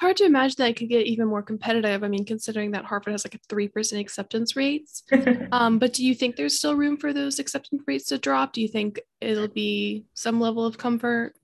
Hard 0.03 0.17
to 0.17 0.25
imagine 0.25 0.55
that 0.57 0.71
it 0.71 0.75
could 0.75 0.89
get 0.89 1.05
even 1.05 1.29
more 1.29 1.41
competitive. 1.41 2.03
I 2.03 2.09
mean, 2.09 2.25
considering 2.25 2.71
that 2.71 2.83
Harvard 2.83 3.13
has 3.13 3.23
like 3.23 3.35
a 3.35 3.53
3% 3.55 4.01
acceptance 4.01 4.53
rates. 4.53 5.03
um, 5.53 5.79
but 5.79 5.93
do 5.93 6.05
you 6.05 6.13
think 6.13 6.35
there's 6.35 6.57
still 6.57 6.75
room 6.75 6.97
for 6.97 7.13
those 7.13 7.39
acceptance 7.39 7.81
rates 7.87 8.07
to 8.07 8.17
drop? 8.17 8.51
Do 8.51 8.59
you 8.59 8.67
think 8.67 8.99
it'll 9.21 9.47
be 9.47 10.03
some 10.13 10.41
level 10.41 10.65
of 10.65 10.77
comfort? 10.77 11.35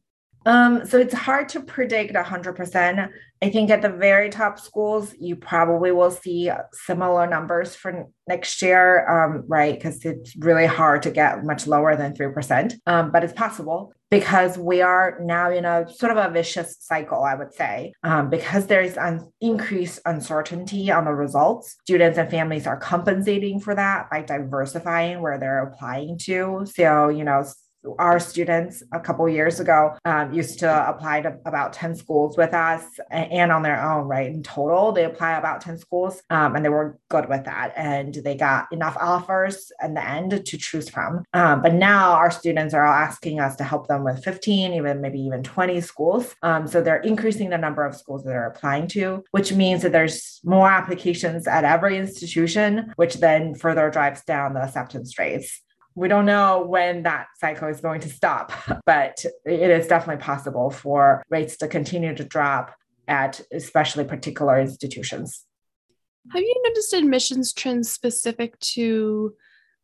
Um, 0.46 0.86
so 0.86 0.98
it's 0.98 1.14
hard 1.14 1.50
to 1.50 1.62
predict 1.62 2.14
100%. 2.14 3.10
I 3.42 3.50
think 3.50 3.70
at 3.70 3.82
the 3.82 3.90
very 3.90 4.30
top 4.30 4.60
schools, 4.60 5.14
you 5.20 5.36
probably 5.36 5.92
will 5.92 6.12
see 6.12 6.52
similar 6.74 7.26
numbers 7.26 7.76
for 7.76 8.08
next 8.28 8.62
year, 8.62 9.08
um, 9.08 9.46
right? 9.48 9.76
Because 9.76 10.04
it's 10.04 10.36
really 10.36 10.66
hard 10.66 11.04
to 11.04 11.12
get 11.12 11.46
much 11.46 11.66
lower 11.66 11.96
than 11.96 12.14
3%, 12.14 12.74
um, 12.86 13.12
but 13.12 13.24
it's 13.24 13.34
possible 13.34 13.94
because 14.12 14.58
we 14.58 14.82
are 14.82 15.20
now 15.22 15.52
in 15.52 15.66
a 15.66 15.88
sort 15.88 16.12
of 16.12 16.18
a 16.18 16.34
vicious 16.34 16.76
cycle, 16.80 17.24
I 17.24 17.36
would 17.36 17.54
say, 17.54 17.94
um, 18.04 18.30
because 18.30 18.66
there 18.66 18.82
is 18.82 18.98
an 18.98 19.32
increased 19.40 20.00
uncertainty 20.06 20.92
on 20.92 21.06
the 21.06 21.14
results. 21.14 21.78
Students 21.84 22.18
and 22.18 22.30
families 22.30 22.66
are 22.66 22.78
compensating 22.78 23.60
for 23.60 23.76
that 23.76 24.10
by 24.10 24.24
diversifying 24.24 25.22
where 25.22 25.38
they're 25.38 25.64
applying 25.64 26.18
to. 26.20 26.66
So, 26.66 27.10
you 27.10 27.24
know, 27.24 27.46
our 27.98 28.20
students 28.20 28.84
a 28.92 29.00
couple 29.00 29.28
years 29.30 29.60
ago 29.60 29.96
um, 30.06 30.34
used 30.34 30.60
to 30.60 30.90
apply 30.90 31.22
to 31.22 31.38
about 31.46 31.74
10 31.74 31.96
schools 31.96 32.38
with 32.38 32.54
us 32.54 32.84
and 33.10 33.52
on 33.52 33.62
their 33.62 33.82
own 33.82 34.08
right? 34.08 34.28
In 34.28 34.44
total 34.44 34.92
they 34.92 35.06
apply 35.06 35.38
about 35.38 35.62
10 35.62 35.78
schools 35.78 36.22
um, 36.30 36.56
and 36.56 36.64
they 36.64 36.70
were 36.70 37.00
good 37.10 37.30
with 37.30 37.46
that 37.46 37.74
and 37.76 38.14
they 38.14 38.36
got 38.36 38.68
enough 38.72 38.98
offers 39.00 39.72
in 39.84 39.94
the 39.94 40.06
end 40.06 40.46
to 40.46 40.58
choose 40.58 40.90
from. 40.90 41.24
Um, 41.34 41.62
but 41.62 41.74
now 41.74 42.12
our 42.12 42.32
students 42.32 42.74
are 42.74 42.86
all 42.86 42.94
asking 42.94 43.40
us 43.40 43.56
to 43.58 43.64
help 43.64 43.88
them 43.88 44.04
with 44.04 44.24
15 44.24 44.74
even 44.74 45.02
maybe 45.02 45.20
even 45.20 45.44
20 45.44 45.82
schools. 45.82 46.36
Um, 46.44 46.68
so 46.68 46.82
they're 46.82 46.98
increasing 46.98 47.50
the 47.50 47.58
number 47.58 47.86
of 47.86 47.96
schools 47.96 48.24
that 48.24 48.30
they're 48.30 48.48
applying 48.48 48.88
to 48.90 49.24
which 49.32 49.54
means 49.54 49.82
that 49.84 49.92
there's 49.92 50.40
more 50.44 50.70
applications 50.70 51.48
at 51.48 51.64
every 51.64 51.98
institution 51.98 52.94
which 52.96 53.16
then 53.16 53.56
further 53.56 53.90
drives 53.90 54.24
down 54.24 54.54
the 54.54 54.62
acceptance 54.62 55.18
rates 55.18 55.62
we 56.00 56.08
don't 56.08 56.26
know 56.26 56.66
when 56.66 57.04
that 57.04 57.28
cycle 57.40 57.68
is 57.68 57.82
going 57.82 58.00
to 58.00 58.08
stop, 58.08 58.54
but 58.86 59.26
it 59.44 59.70
is 59.70 59.86
definitely 59.88 60.24
possible 60.24 60.70
for 60.70 61.26
rates 61.30 61.58
to 61.58 61.68
continue 61.68 62.16
to 62.16 62.24
drop 62.24 62.74
at 63.10 63.42
especially 63.52 64.06
particular 64.06 64.58
institutions. 64.62 65.46
Have 66.32 66.42
you 66.42 66.64
noticed 66.66 66.94
admissions 66.94 67.52
trends 67.52 67.92
specific 67.92 68.58
to, 68.60 69.34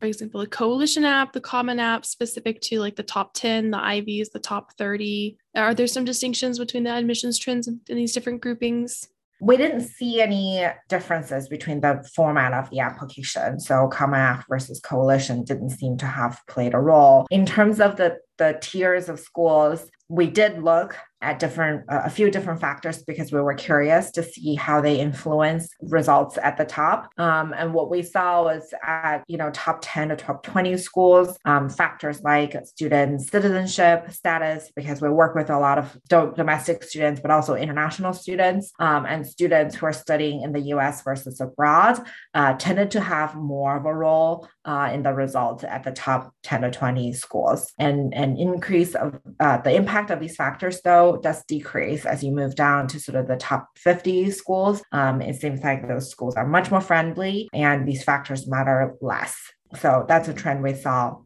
for 0.00 0.06
example, 0.06 0.40
the 0.40 0.46
Coalition 0.46 1.04
app, 1.04 1.34
the 1.34 1.40
Common 1.42 1.78
app, 1.78 2.06
specific 2.06 2.62
to 2.62 2.80
like 2.80 2.96
the 2.96 3.02
top 3.02 3.34
10, 3.34 3.70
the 3.70 3.78
Ivies, 3.78 4.30
the 4.30 4.38
top 4.38 4.72
30? 4.78 5.36
Are 5.54 5.74
there 5.74 5.86
some 5.86 6.06
distinctions 6.06 6.58
between 6.58 6.84
the 6.84 6.94
admissions 6.94 7.38
trends 7.38 7.68
in 7.68 7.80
these 7.88 8.14
different 8.14 8.40
groupings? 8.40 9.06
We 9.40 9.56
didn't 9.56 9.82
see 9.82 10.20
any 10.20 10.66
differences 10.88 11.48
between 11.48 11.80
the 11.80 12.06
format 12.14 12.52
of 12.52 12.70
the 12.70 12.80
application. 12.80 13.60
So 13.60 13.88
Common 13.88 14.42
versus 14.48 14.80
Coalition 14.80 15.44
didn't 15.44 15.70
seem 15.70 15.96
to 15.98 16.06
have 16.06 16.40
played 16.48 16.74
a 16.74 16.78
role. 16.78 17.26
In 17.30 17.44
terms 17.44 17.80
of 17.80 17.96
the, 17.96 18.18
the 18.38 18.58
tiers 18.60 19.08
of 19.08 19.20
schools, 19.20 19.90
we 20.08 20.28
did 20.28 20.62
look 20.62 20.96
at 21.26 21.40
different 21.40 21.82
uh, 21.90 22.02
a 22.04 22.10
few 22.10 22.30
different 22.30 22.60
factors 22.60 23.02
because 23.02 23.32
we 23.32 23.40
were 23.40 23.54
curious 23.54 24.10
to 24.12 24.22
see 24.22 24.54
how 24.54 24.80
they 24.80 25.00
influence 25.00 25.68
results 25.82 26.38
at 26.40 26.56
the 26.56 26.64
top. 26.64 27.10
Um, 27.18 27.52
and 27.56 27.74
what 27.74 27.90
we 27.90 28.02
saw 28.02 28.44
was 28.44 28.72
at 28.84 29.24
you 29.26 29.36
know 29.36 29.50
top 29.52 29.78
10 29.82 30.10
to 30.10 30.16
top 30.16 30.42
20 30.44 30.76
schools 30.76 31.36
um, 31.44 31.68
factors 31.68 32.22
like 32.22 32.54
student 32.64 33.20
citizenship 33.22 34.10
status 34.10 34.70
because 34.76 35.02
we 35.02 35.08
work 35.08 35.34
with 35.34 35.50
a 35.50 35.58
lot 35.58 35.78
of 35.78 35.98
domestic 36.36 36.84
students 36.84 37.20
but 37.20 37.30
also 37.30 37.54
international 37.54 38.12
students 38.12 38.72
um, 38.78 39.04
and 39.06 39.26
students 39.26 39.74
who 39.74 39.86
are 39.86 39.92
studying 39.92 40.42
in 40.42 40.52
the 40.52 40.60
us 40.60 41.02
versus 41.02 41.40
abroad 41.40 42.00
uh, 42.34 42.52
tended 42.54 42.90
to 42.92 43.00
have 43.00 43.34
more 43.34 43.76
of 43.76 43.84
a 43.84 43.94
role 43.94 44.48
uh, 44.64 44.90
in 44.92 45.02
the 45.02 45.12
results 45.12 45.64
at 45.64 45.82
the 45.82 45.92
top 45.92 46.32
10 46.42 46.62
to 46.62 46.70
20 46.70 47.12
schools. 47.12 47.72
And 47.78 48.14
an 48.14 48.36
increase 48.36 48.94
of 48.94 49.18
uh, 49.40 49.58
the 49.58 49.74
impact 49.74 50.10
of 50.10 50.20
these 50.20 50.36
factors 50.36 50.80
though 50.82 51.15
does 51.22 51.44
decrease 51.44 52.04
as 52.04 52.22
you 52.22 52.32
move 52.32 52.54
down 52.54 52.88
to 52.88 53.00
sort 53.00 53.16
of 53.16 53.28
the 53.28 53.36
top 53.36 53.68
50 53.76 54.30
schools. 54.30 54.82
Um, 54.92 55.20
it 55.20 55.40
seems 55.40 55.62
like 55.62 55.86
those 55.86 56.10
schools 56.10 56.36
are 56.36 56.46
much 56.46 56.70
more 56.70 56.80
friendly 56.80 57.48
and 57.52 57.86
these 57.86 58.02
factors 58.02 58.46
matter 58.46 58.94
less. 59.00 59.36
So 59.80 60.04
that's 60.08 60.28
a 60.28 60.34
trend 60.34 60.62
we 60.62 60.74
saw. 60.74 61.16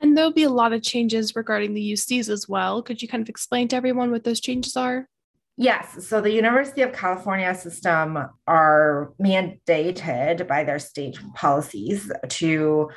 And 0.00 0.16
there'll 0.16 0.32
be 0.32 0.42
a 0.42 0.50
lot 0.50 0.72
of 0.72 0.82
changes 0.82 1.34
regarding 1.34 1.74
the 1.74 1.92
UCs 1.92 2.28
as 2.28 2.48
well. 2.48 2.82
Could 2.82 3.00
you 3.00 3.08
kind 3.08 3.22
of 3.22 3.28
explain 3.28 3.68
to 3.68 3.76
everyone 3.76 4.10
what 4.10 4.24
those 4.24 4.40
changes 4.40 4.76
are? 4.76 5.08
Yes. 5.58 6.06
So 6.06 6.20
the 6.20 6.32
University 6.32 6.82
of 6.82 6.92
California 6.92 7.54
system 7.54 8.18
are 8.46 9.14
mandated 9.18 10.46
by 10.46 10.64
their 10.64 10.78
state 10.78 11.18
policies 11.34 12.12
to 12.28 12.90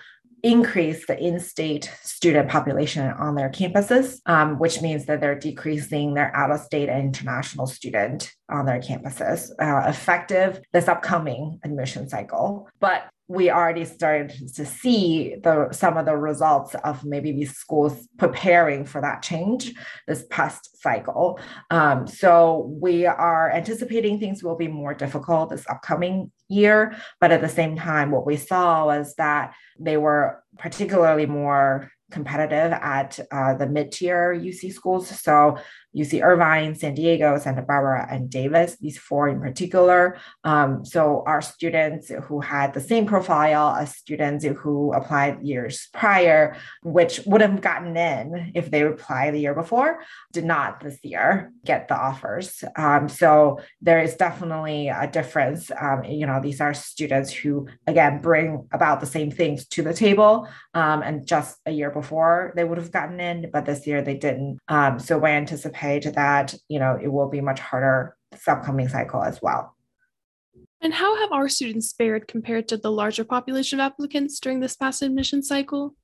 increase 0.44 1.06
the 1.08 1.18
in-state 1.18 1.92
student 2.02 2.50
population 2.50 3.08
on 3.12 3.36
their 3.36 3.50
campuses, 3.50 4.20
um, 4.26 4.60
which 4.60 4.82
means 4.82 5.06
that 5.06 5.22
they're 5.22 5.40
decreasing 5.40 6.14
their 6.14 6.36
out-of-state 6.36 6.90
and 6.90 7.16
international 7.16 7.68
student 7.68 8.32
on 8.50 8.66
their 8.66 8.80
campuses, 8.80 9.50
uh, 9.62 9.88
effective 9.90 10.62
this 10.74 10.88
upcoming 10.88 11.60
admission 11.64 12.10
cycle. 12.10 12.68
But 12.80 13.04
we 13.30 13.52
already 13.52 13.86
started 13.86 14.34
to 14.56 14.66
see 14.66 15.36
the 15.44 15.72
some 15.72 15.98
of 15.98 16.06
the 16.08 16.18
results 16.18 16.76
of 16.84 17.06
maybe 17.06 17.32
these 17.32 17.56
schools 17.56 18.08
preparing 18.18 18.84
for 18.84 19.02
that 19.02 19.22
change 19.22 19.72
this 20.08 20.26
past 20.32 20.82
cycle. 20.82 21.40
Um, 21.70 22.08
so 22.08 22.76
we 22.82 23.06
are 23.06 23.52
anticipating 23.52 24.20
things 24.20 24.44
will 24.44 24.58
be 24.58 24.68
more 24.68 24.96
difficult 24.96 25.52
this 25.52 25.70
upcoming 25.70 26.32
year, 26.48 26.96
but 27.22 27.32
at 27.32 27.42
the 27.42 27.48
same 27.48 27.76
time, 27.78 28.10
what 28.10 28.26
we 28.26 28.36
saw 28.36 28.88
was 28.88 29.14
that 29.16 29.54
they 29.80 29.98
were 29.98 30.44
particularly 30.58 31.28
more 31.28 31.92
competitive 32.10 32.72
at 32.72 33.20
uh, 33.32 33.54
the 33.54 33.68
mid-tier 33.68 34.34
UC 34.34 34.74
schools. 34.74 35.08
So 35.08 35.58
UC 35.96 36.24
Irvine, 36.24 36.76
San 36.76 36.94
Diego, 36.94 37.38
Santa 37.40 37.64
Barbara, 37.64 38.08
and 38.10 38.30
Davis, 38.30 38.78
these 38.80 38.98
four 38.98 39.28
in 39.28 39.40
particular. 39.40 40.18
Um, 40.44 40.86
so 40.86 41.24
our 41.26 41.42
students 41.42 42.12
who 42.26 42.42
had 42.42 42.74
the 42.74 42.82
same 42.82 43.06
profile 43.08 43.76
as 43.76 43.96
students 43.96 44.46
who 44.46 44.94
applied 44.94 45.42
years 45.42 45.90
prior, 45.94 46.56
which 46.84 47.22
would 47.26 47.42
have 47.42 47.62
gotten 47.62 47.98
in 47.98 48.52
if 48.54 48.70
they 48.70 48.84
applied 48.84 49.34
the 49.34 49.40
year 49.40 49.56
before, 49.56 50.02
did 50.32 50.46
not 50.46 50.82
this 50.82 51.00
year 51.04 51.52
get 51.66 51.88
the 51.88 51.98
offers. 51.98 52.64
Um, 52.76 53.10
so 53.10 53.60
there 53.82 54.02
is 54.02 54.16
definitely 54.16 54.90
a 54.90 55.10
difference. 55.12 55.72
Um, 55.80 56.04
you 56.04 56.28
know, 56.28 56.40
these 56.40 56.62
are 56.62 56.74
students 56.74 57.32
who, 57.34 57.68
again, 57.88 58.22
bring 58.22 58.68
about 58.72 59.00
the 59.00 59.06
same 59.08 59.32
things 59.32 59.66
to 59.70 59.82
the 59.82 59.94
table. 59.94 60.48
Um, 60.76 61.02
and 61.02 61.26
just 61.26 61.58
a 61.66 61.72
year 61.72 61.90
before 61.90 62.54
they 62.56 62.64
would 62.64 62.78
have 62.78 62.92
gotten 62.92 63.20
in, 63.20 63.50
but 63.52 63.66
this 63.66 63.88
year 63.88 64.04
they 64.04 64.16
didn't. 64.16 64.60
Um, 64.68 65.00
so 65.00 65.18
we 65.18 65.30
anticipate 65.30 65.79
that, 65.82 66.54
you 66.68 66.80
know, 66.80 66.98
it 67.02 67.08
will 67.08 67.30
be 67.30 67.42
much 67.42 67.60
harder 67.60 68.16
this 68.32 68.48
upcoming 68.48 68.88
cycle 68.88 69.24
as 69.24 69.42
well. 69.42 69.76
And 70.82 70.94
how 70.94 71.18
have 71.20 71.32
our 71.32 71.50
students 71.50 71.94
fared 71.94 72.28
compared 72.28 72.68
to 72.70 72.78
the 72.78 72.92
larger 72.92 73.26
population 73.26 73.80
of 73.80 73.86
applicants 73.92 74.40
during 74.40 74.60
this 74.60 74.76
past 74.76 75.02
admission 75.02 75.44
cycle? 75.44 75.96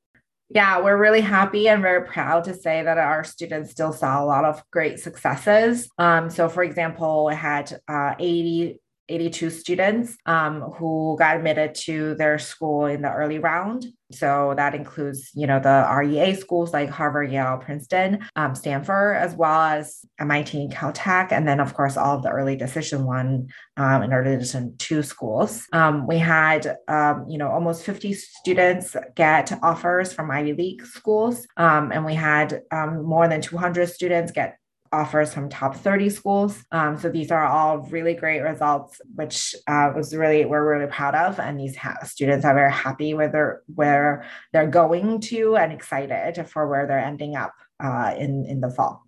Yeah, 0.49 0.81
we're 0.81 0.97
really 0.97 1.21
happy 1.21 1.67
and 1.69 1.81
very 1.81 2.05
proud 2.05 2.43
to 2.43 2.53
say 2.53 2.83
that 2.83 2.97
our 2.97 3.23
students 3.23 3.71
still 3.71 3.93
saw 3.93 4.23
a 4.23 4.25
lot 4.25 4.45
of 4.45 4.61
great 4.71 4.99
successes. 4.99 5.89
Um, 5.97 6.29
so, 6.29 6.49
for 6.49 6.63
example, 6.63 7.25
we 7.25 7.35
had 7.35 7.79
uh, 7.87 8.13
80 8.19 8.79
82 9.07 9.49
students 9.51 10.17
um, 10.25 10.61
who 10.61 11.15
got 11.19 11.37
admitted 11.37 11.75
to 11.75 12.15
their 12.15 12.39
school 12.39 12.85
in 12.85 13.01
the 13.01 13.11
early 13.11 13.39
round. 13.39 13.85
So 14.17 14.53
that 14.55 14.75
includes, 14.75 15.31
you 15.33 15.47
know, 15.47 15.59
the 15.59 15.87
REA 15.97 16.33
schools 16.35 16.73
like 16.73 16.89
Harvard, 16.89 17.31
Yale, 17.31 17.57
Princeton, 17.57 18.25
um, 18.35 18.55
Stanford, 18.55 19.17
as 19.17 19.35
well 19.35 19.61
as 19.61 20.05
MIT 20.19 20.59
and 20.59 20.71
Caltech, 20.71 21.31
and 21.31 21.47
then 21.47 21.59
of 21.59 21.73
course 21.73 21.97
all 21.97 22.17
of 22.17 22.23
the 22.23 22.29
early 22.29 22.55
decision 22.55 23.05
one 23.05 23.47
um, 23.77 24.01
and 24.01 24.13
early 24.13 24.37
decision 24.37 24.75
two 24.77 25.03
schools. 25.03 25.67
Um, 25.73 26.07
we 26.07 26.17
had, 26.17 26.77
um, 26.87 27.25
you 27.27 27.37
know, 27.37 27.49
almost 27.49 27.83
50 27.83 28.13
students 28.13 28.95
get 29.15 29.51
offers 29.61 30.13
from 30.13 30.31
Ivy 30.31 30.53
League 30.53 30.85
schools, 30.85 31.47
um, 31.57 31.91
and 31.91 32.05
we 32.05 32.15
had 32.15 32.61
um, 32.71 33.03
more 33.03 33.27
than 33.27 33.41
200 33.41 33.89
students 33.89 34.31
get 34.31 34.57
offers 34.95 35.33
from 35.33 35.49
top 35.49 35.75
30 35.75 36.09
schools. 36.09 36.63
Um, 36.71 36.97
so 36.97 37.09
these 37.09 37.31
are 37.31 37.45
all 37.45 37.79
really 37.79 38.13
great 38.13 38.41
results, 38.41 39.01
which 39.13 39.55
uh, 39.67 39.91
was 39.95 40.15
really 40.15 40.45
we're 40.45 40.67
really 40.73 40.89
proud 40.91 41.15
of. 41.15 41.39
And 41.39 41.59
these 41.59 41.75
ha- 41.75 42.03
students 42.03 42.45
are 42.45 42.53
very 42.53 42.71
happy 42.71 43.13
with 43.13 43.31
their, 43.33 43.61
where 43.73 44.25
they're 44.53 44.67
going 44.67 45.19
to 45.21 45.57
and 45.57 45.71
excited 45.71 46.47
for 46.47 46.67
where 46.67 46.87
they're 46.87 46.99
ending 46.99 47.35
up 47.35 47.53
uh, 47.83 48.13
in 48.17 48.45
in 48.45 48.61
the 48.61 48.69
fall. 48.69 49.03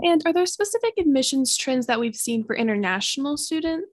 And 0.00 0.22
are 0.26 0.32
there 0.32 0.46
specific 0.46 0.94
admissions 0.98 1.56
trends 1.56 1.86
that 1.86 2.00
we've 2.00 2.16
seen 2.16 2.44
for 2.44 2.54
international 2.56 3.36
students? 3.36 3.88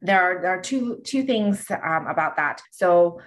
There 0.00 0.20
are 0.20 0.42
there 0.42 0.50
are 0.50 0.62
two 0.62 1.00
two 1.04 1.22
things 1.24 1.70
um, 1.70 2.06
about 2.06 2.36
that. 2.36 2.62
So 2.70 3.20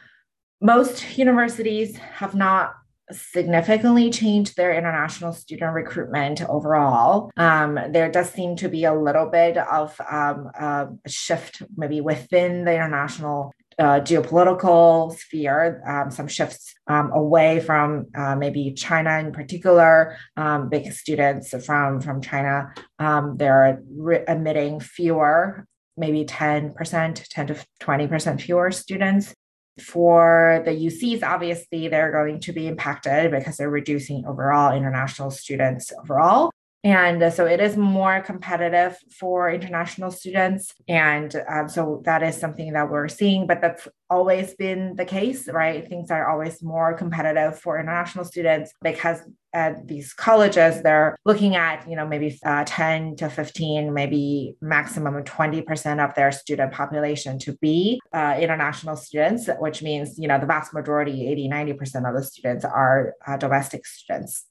most 0.62 1.18
universities 1.18 1.98
have 1.98 2.36
not 2.36 2.74
significantly 3.12 4.10
change 4.10 4.56
their 4.56 4.74
international 4.74 5.34
student 5.34 5.74
recruitment 5.74 6.42
overall. 6.48 7.32
Um, 7.38 7.80
there 7.90 8.10
does 8.10 8.30
seem 8.32 8.56
to 8.58 8.70
be 8.70 8.86
a 8.86 8.94
little 8.94 9.28
bit 9.28 9.58
of 9.58 10.00
um, 10.10 10.50
a 10.58 10.90
shift 11.08 11.62
maybe 11.78 12.02
within 12.02 12.66
the 12.66 12.74
international 12.74 13.54
uh, 13.78 14.00
geopolitical 14.00 15.14
sphere, 15.18 15.84
um, 15.86 16.10
some 16.10 16.28
shifts 16.28 16.74
um, 16.88 17.12
away 17.12 17.60
from 17.60 18.06
uh, 18.16 18.36
maybe 18.36 18.72
China 18.72 19.20
in 19.20 19.32
particular. 19.32 20.18
Um, 20.38 20.70
big 20.70 20.92
students 20.94 21.54
from 21.66 22.00
from 22.00 22.22
China, 22.22 22.74
um, 23.00 23.36
they're 23.38 23.82
re- 23.96 24.24
admitting 24.28 24.80
fewer, 24.80 25.68
maybe 25.98 26.24
ten 26.26 26.74
percent, 26.74 27.26
ten 27.30 27.48
to 27.48 27.56
twenty 27.80 28.08
percent 28.08 28.42
fewer 28.42 28.72
students 28.72 29.34
for 29.80 30.62
the 30.66 30.72
UCs, 30.72 31.24
obviously, 31.24 31.88
they're 31.88 32.12
going 32.12 32.40
to 32.42 32.54
be 32.54 32.68
impacted 32.68 33.32
because 33.32 33.58
they're 33.58 33.70
reducing 33.70 34.26
overall 34.26 34.76
international 34.76 35.32
students 35.32 35.92
overall. 36.00 36.52
And 36.86 37.34
so 37.34 37.48
it 37.48 37.60
is 37.60 37.76
more 37.76 38.22
competitive 38.22 38.96
for 39.20 39.50
international 39.50 40.12
students. 40.12 40.72
And 40.88 41.36
um, 41.50 41.68
so 41.68 42.04
that 42.06 42.22
is 42.22 42.40
something 42.40 42.74
that 42.74 42.92
we're 42.92 43.08
seeing, 43.08 43.48
but 43.48 43.60
that's 43.60 43.88
always 44.08 44.54
been 44.54 44.96
the 44.96 45.04
case, 45.04 45.50
right? 45.50 45.88
Things 45.90 46.12
are 46.12 46.30
always 46.30 46.62
more 46.62 46.94
competitive 46.94 47.60
for 47.60 47.80
international 47.80 48.24
students 48.24 48.72
because 48.84 49.20
at 49.52 49.88
these 49.88 50.14
colleges, 50.14 50.84
they're 50.84 51.18
looking 51.26 51.56
at, 51.56 51.90
you 51.90 51.96
know, 51.96 52.06
maybe 52.06 52.38
uh, 52.46 52.66
10 52.68 53.16
to 53.16 53.30
15, 53.32 53.92
maybe 53.92 54.56
maximum 54.62 55.16
of 55.16 55.24
20% 55.24 56.08
of 56.08 56.14
their 56.14 56.32
student 56.32 56.72
population 56.72 57.40
to 57.40 57.54
be 57.54 58.00
uh, 58.14 58.38
international 58.40 58.96
students, 58.96 59.50
which 59.58 59.82
means, 59.82 60.20
you 60.20 60.28
know, 60.28 60.40
the 60.40 60.46
vast 60.46 60.72
majority, 60.72 61.28
80, 61.30 61.50
90% 61.50 62.08
of 62.08 62.16
the 62.16 62.24
students 62.24 62.64
are 62.64 63.16
uh, 63.26 63.38
domestic 63.38 63.88
students. 63.88 64.46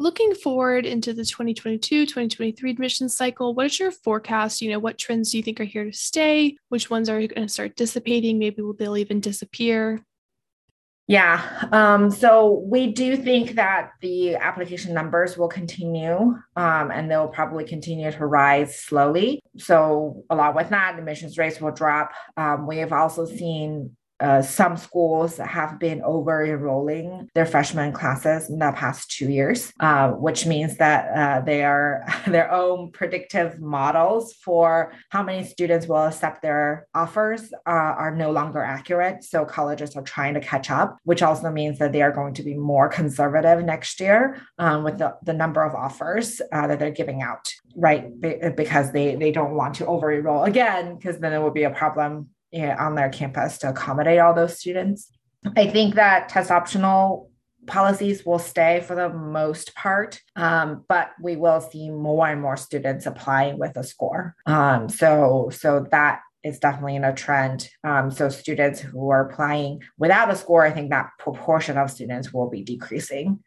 Looking 0.00 0.32
forward 0.32 0.86
into 0.86 1.12
the 1.12 1.24
2022 1.24 2.06
2023 2.06 2.70
admissions 2.70 3.16
cycle, 3.16 3.52
what 3.52 3.66
is 3.66 3.80
your 3.80 3.90
forecast? 3.90 4.62
You 4.62 4.70
know, 4.70 4.78
what 4.78 4.96
trends 4.96 5.32
do 5.32 5.38
you 5.38 5.42
think 5.42 5.58
are 5.58 5.64
here 5.64 5.84
to 5.86 5.92
stay? 5.92 6.56
Which 6.68 6.88
ones 6.88 7.08
are 7.08 7.18
going 7.18 7.42
to 7.42 7.48
start 7.48 7.74
dissipating? 7.74 8.38
Maybe 8.38 8.62
will 8.62 8.74
they'll 8.74 8.96
even 8.96 9.18
disappear? 9.18 10.00
Yeah. 11.08 11.64
Um, 11.72 12.12
so 12.12 12.62
we 12.70 12.92
do 12.92 13.16
think 13.16 13.56
that 13.56 13.90
the 14.00 14.36
application 14.36 14.94
numbers 14.94 15.36
will 15.36 15.48
continue 15.48 16.14
um, 16.54 16.90
and 16.92 17.10
they'll 17.10 17.28
probably 17.28 17.64
continue 17.64 18.12
to 18.12 18.26
rise 18.26 18.78
slowly. 18.78 19.40
So, 19.56 20.22
along 20.30 20.54
with 20.54 20.68
that, 20.68 20.96
admissions 20.96 21.38
rates 21.38 21.60
will 21.60 21.72
drop. 21.72 22.12
Um, 22.36 22.68
we 22.68 22.76
have 22.78 22.92
also 22.92 23.24
seen 23.24 23.96
uh, 24.20 24.42
some 24.42 24.76
schools 24.76 25.36
have 25.36 25.78
been 25.78 26.02
over 26.02 26.44
enrolling 26.44 27.28
their 27.34 27.46
freshman 27.46 27.92
classes 27.92 28.50
in 28.50 28.58
the 28.58 28.72
past 28.72 29.10
two 29.10 29.30
years, 29.30 29.72
uh, 29.80 30.10
which 30.10 30.46
means 30.46 30.76
that 30.76 31.10
uh, 31.16 31.40
they 31.44 31.62
are 31.62 32.04
their 32.26 32.50
own 32.52 32.90
predictive 32.90 33.60
models 33.60 34.34
for 34.34 34.92
how 35.10 35.22
many 35.22 35.44
students 35.44 35.86
will 35.86 36.06
accept 36.06 36.42
their 36.42 36.86
offers 36.94 37.52
uh, 37.66 37.70
are 37.70 38.14
no 38.14 38.30
longer 38.30 38.62
accurate. 38.62 39.22
So 39.22 39.44
colleges 39.44 39.94
are 39.96 40.02
trying 40.02 40.34
to 40.34 40.40
catch 40.40 40.70
up, 40.70 40.98
which 41.04 41.22
also 41.22 41.50
means 41.50 41.78
that 41.78 41.92
they 41.92 42.02
are 42.02 42.12
going 42.12 42.34
to 42.34 42.42
be 42.42 42.54
more 42.54 42.88
conservative 42.88 43.64
next 43.64 44.00
year 44.00 44.40
um, 44.58 44.82
with 44.82 44.98
the, 44.98 45.16
the 45.22 45.32
number 45.32 45.62
of 45.62 45.74
offers 45.74 46.40
uh, 46.52 46.66
that 46.66 46.78
they're 46.78 46.90
giving 46.90 47.22
out, 47.22 47.52
right? 47.76 48.08
Because 48.56 48.92
they, 48.92 49.14
they 49.14 49.30
don't 49.30 49.54
want 49.54 49.76
to 49.76 49.86
over 49.86 50.10
enroll 50.10 50.44
again, 50.44 50.96
because 50.96 51.18
then 51.18 51.32
it 51.32 51.38
will 51.38 51.50
be 51.50 51.64
a 51.64 51.70
problem 51.70 52.28
on 52.52 52.94
their 52.94 53.08
campus 53.08 53.58
to 53.58 53.70
accommodate 53.70 54.18
all 54.18 54.34
those 54.34 54.58
students. 54.58 55.10
I 55.56 55.68
think 55.68 55.94
that 55.94 56.28
test 56.28 56.50
optional 56.50 57.30
policies 57.66 58.24
will 58.24 58.38
stay 58.38 58.80
for 58.80 58.94
the 58.96 59.10
most 59.10 59.74
part, 59.74 60.20
um, 60.36 60.84
but 60.88 61.10
we 61.22 61.36
will 61.36 61.60
see 61.60 61.90
more 61.90 62.26
and 62.26 62.40
more 62.40 62.56
students 62.56 63.06
applying 63.06 63.58
with 63.58 63.76
a 63.76 63.84
score. 63.84 64.34
Um, 64.46 64.88
so, 64.88 65.50
so 65.52 65.86
that 65.90 66.20
is 66.42 66.58
definitely 66.58 66.96
in 66.96 67.04
a 67.04 67.14
trend. 67.14 67.68
Um, 67.84 68.10
so 68.10 68.28
students 68.28 68.80
who 68.80 69.10
are 69.10 69.28
applying 69.28 69.82
without 69.98 70.30
a 70.30 70.36
score, 70.36 70.64
I 70.64 70.70
think 70.70 70.90
that 70.90 71.10
proportion 71.18 71.76
of 71.76 71.90
students 71.90 72.32
will 72.32 72.48
be 72.48 72.62
decreasing. 72.62 73.40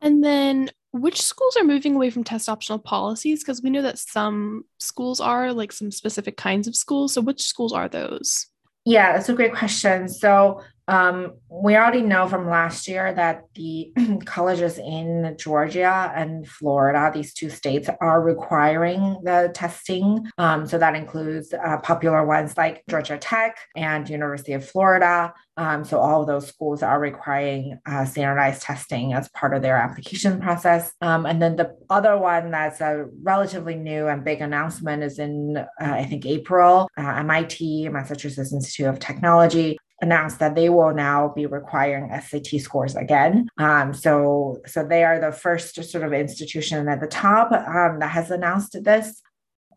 And 0.00 0.22
then 0.22 0.70
which 1.00 1.20
schools 1.20 1.56
are 1.56 1.64
moving 1.64 1.94
away 1.94 2.10
from 2.10 2.24
test 2.24 2.48
optional 2.48 2.78
policies? 2.78 3.42
Because 3.42 3.62
we 3.62 3.70
know 3.70 3.82
that 3.82 3.98
some 3.98 4.64
schools 4.78 5.20
are, 5.20 5.52
like 5.52 5.72
some 5.72 5.90
specific 5.90 6.36
kinds 6.36 6.66
of 6.66 6.76
schools. 6.76 7.14
So, 7.14 7.20
which 7.20 7.42
schools 7.42 7.72
are 7.72 7.88
those? 7.88 8.46
Yeah, 8.84 9.12
that's 9.12 9.28
a 9.28 9.34
great 9.34 9.54
question. 9.54 10.08
So, 10.08 10.62
um, 10.88 11.34
we 11.48 11.76
already 11.76 12.02
know 12.02 12.28
from 12.28 12.48
last 12.48 12.86
year 12.86 13.12
that 13.12 13.42
the 13.54 13.92
colleges 14.24 14.78
in 14.78 15.36
Georgia 15.38 16.12
and 16.14 16.46
Florida, 16.46 17.10
these 17.12 17.34
two 17.34 17.50
states, 17.50 17.88
are 18.00 18.22
requiring 18.22 19.18
the 19.24 19.50
testing. 19.52 20.26
Um, 20.38 20.66
so 20.66 20.78
that 20.78 20.94
includes 20.94 21.52
uh, 21.52 21.78
popular 21.78 22.24
ones 22.24 22.56
like 22.56 22.84
Georgia 22.88 23.18
Tech 23.18 23.58
and 23.74 24.08
University 24.08 24.52
of 24.52 24.68
Florida. 24.68 25.34
Um, 25.56 25.84
so 25.84 25.98
all 25.98 26.20
of 26.20 26.26
those 26.26 26.46
schools 26.46 26.82
are 26.82 27.00
requiring 27.00 27.78
uh, 27.86 28.04
standardized 28.04 28.62
testing 28.62 29.14
as 29.14 29.28
part 29.30 29.54
of 29.54 29.62
their 29.62 29.76
application 29.76 30.38
process. 30.40 30.92
Um, 31.00 31.24
and 31.26 31.40
then 31.40 31.56
the 31.56 31.74
other 31.88 32.16
one 32.18 32.50
that's 32.50 32.80
a 32.80 33.06
relatively 33.22 33.74
new 33.74 34.06
and 34.06 34.22
big 34.22 34.40
announcement 34.40 35.02
is 35.02 35.18
in, 35.18 35.56
uh, 35.56 35.64
I 35.80 36.04
think, 36.04 36.26
April. 36.26 36.88
Uh, 36.98 37.08
MIT, 37.16 37.88
Massachusetts 37.88 38.52
Institute 38.52 38.86
of 38.86 38.98
Technology, 38.98 39.78
announced 40.00 40.38
that 40.38 40.54
they 40.54 40.68
will 40.68 40.94
now 40.94 41.32
be 41.34 41.46
requiring 41.46 42.10
SAT 42.20 42.60
scores 42.60 42.96
again. 42.96 43.48
Um, 43.58 43.94
so, 43.94 44.58
so 44.66 44.84
they 44.84 45.04
are 45.04 45.18
the 45.18 45.32
first 45.32 45.82
sort 45.90 46.04
of 46.04 46.12
institution 46.12 46.88
at 46.88 47.00
the 47.00 47.06
top 47.06 47.50
um, 47.52 47.98
that 48.00 48.10
has 48.10 48.30
announced 48.30 48.76
this. 48.84 49.22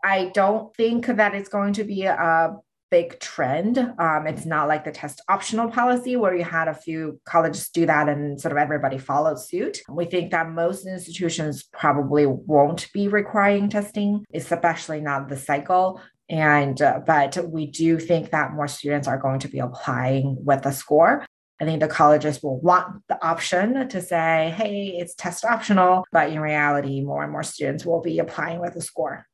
I 0.04 0.32
don't 0.34 0.76
think 0.76 1.08
that 1.08 1.36
it's 1.36 1.50
going 1.50 1.74
to 1.74 1.84
be 1.84 2.04
a 2.04 2.56
big 2.92 3.20
trend. 3.20 3.78
Um, 3.78 4.28
it's 4.28 4.46
not 4.46 4.68
like 4.68 4.84
the 4.84 4.92
test 4.92 5.22
optional 5.30 5.70
policy 5.70 6.16
where 6.16 6.36
you 6.36 6.44
had 6.44 6.68
a 6.68 6.74
few 6.74 7.20
colleges 7.26 7.70
do 7.70 7.86
that 7.86 8.10
and 8.10 8.40
sort 8.40 8.52
of 8.52 8.58
everybody 8.58 8.98
followed 8.98 9.40
suit. 9.40 9.80
We 9.90 10.06
think 10.06 10.32
that 10.32 10.50
most 10.50 10.88
institutions 10.88 11.64
probably 11.72 12.26
won't 12.26 12.92
be 12.94 13.08
requiring 13.08 13.70
testing, 13.70 14.26
especially 14.34 15.02
not 15.02 15.30
the 15.30 15.38
cycle. 15.38 16.02
And 16.30 16.80
uh, 16.82 17.02
but 17.06 17.38
we 17.50 17.66
do 17.66 17.98
think 17.98 18.30
that 18.30 18.54
more 18.54 18.68
students 18.68 19.08
are 19.08 19.18
going 19.18 19.40
to 19.40 19.48
be 19.48 19.60
applying 19.60 20.38
with 20.46 20.66
a 20.66 20.72
score. 20.72 21.26
I 21.62 21.66
think 21.66 21.82
the 21.82 21.88
colleges 21.88 22.42
will 22.42 22.60
want 22.62 23.04
the 23.10 23.22
option 23.26 23.90
to 23.90 24.02
say, 24.02 24.54
hey, 24.56 24.96
it's 24.98 25.14
test 25.14 25.44
optional, 25.44 26.06
but 26.12 26.30
in 26.30 26.40
reality, 26.40 27.02
more 27.02 27.24
and 27.24 27.32
more 27.32 27.44
students 27.44 27.86
will 27.86 28.02
be 28.02 28.20
applying 28.20 28.60
with 28.62 28.76
a 28.76 28.82
score. 28.82 29.26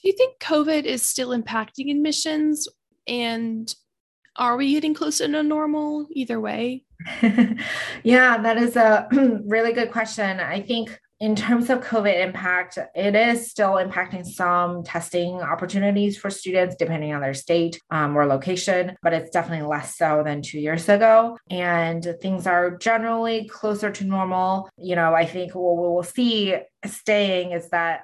Do 0.00 0.08
you 0.08 0.14
think 0.16 0.38
COVID 0.38 0.84
is 0.84 1.08
still 1.08 1.30
impacting 1.30 1.90
admissions? 1.90 2.68
And 3.08 3.74
are 4.36 4.56
we 4.56 4.72
getting 4.72 4.94
closer 4.94 5.26
to 5.26 5.42
normal 5.42 6.06
either 6.12 6.40
way? 6.40 6.84
yeah, 8.02 8.38
that 8.38 8.58
is 8.58 8.76
a 8.76 9.08
really 9.44 9.72
good 9.72 9.90
question. 9.90 10.38
I 10.38 10.60
think 10.60 10.98
in 11.22 11.36
terms 11.36 11.70
of 11.70 11.78
COVID 11.82 12.20
impact, 12.20 12.78
it 12.96 13.14
is 13.14 13.48
still 13.48 13.74
impacting 13.74 14.26
some 14.26 14.82
testing 14.82 15.40
opportunities 15.40 16.18
for 16.18 16.30
students 16.30 16.74
depending 16.74 17.14
on 17.14 17.20
their 17.20 17.32
state 17.32 17.80
um, 17.92 18.18
or 18.18 18.26
location, 18.26 18.96
but 19.04 19.12
it's 19.12 19.30
definitely 19.30 19.64
less 19.64 19.96
so 19.96 20.22
than 20.24 20.42
two 20.42 20.58
years 20.58 20.88
ago. 20.88 21.38
And 21.48 22.04
things 22.20 22.48
are 22.48 22.76
generally 22.76 23.48
closer 23.48 23.92
to 23.92 24.04
normal. 24.04 24.68
You 24.76 24.96
know, 24.96 25.14
I 25.14 25.24
think 25.24 25.54
what 25.54 25.76
we 25.76 25.94
will 25.94 26.02
see 26.02 26.56
staying 26.86 27.52
is 27.52 27.68
that 27.68 28.02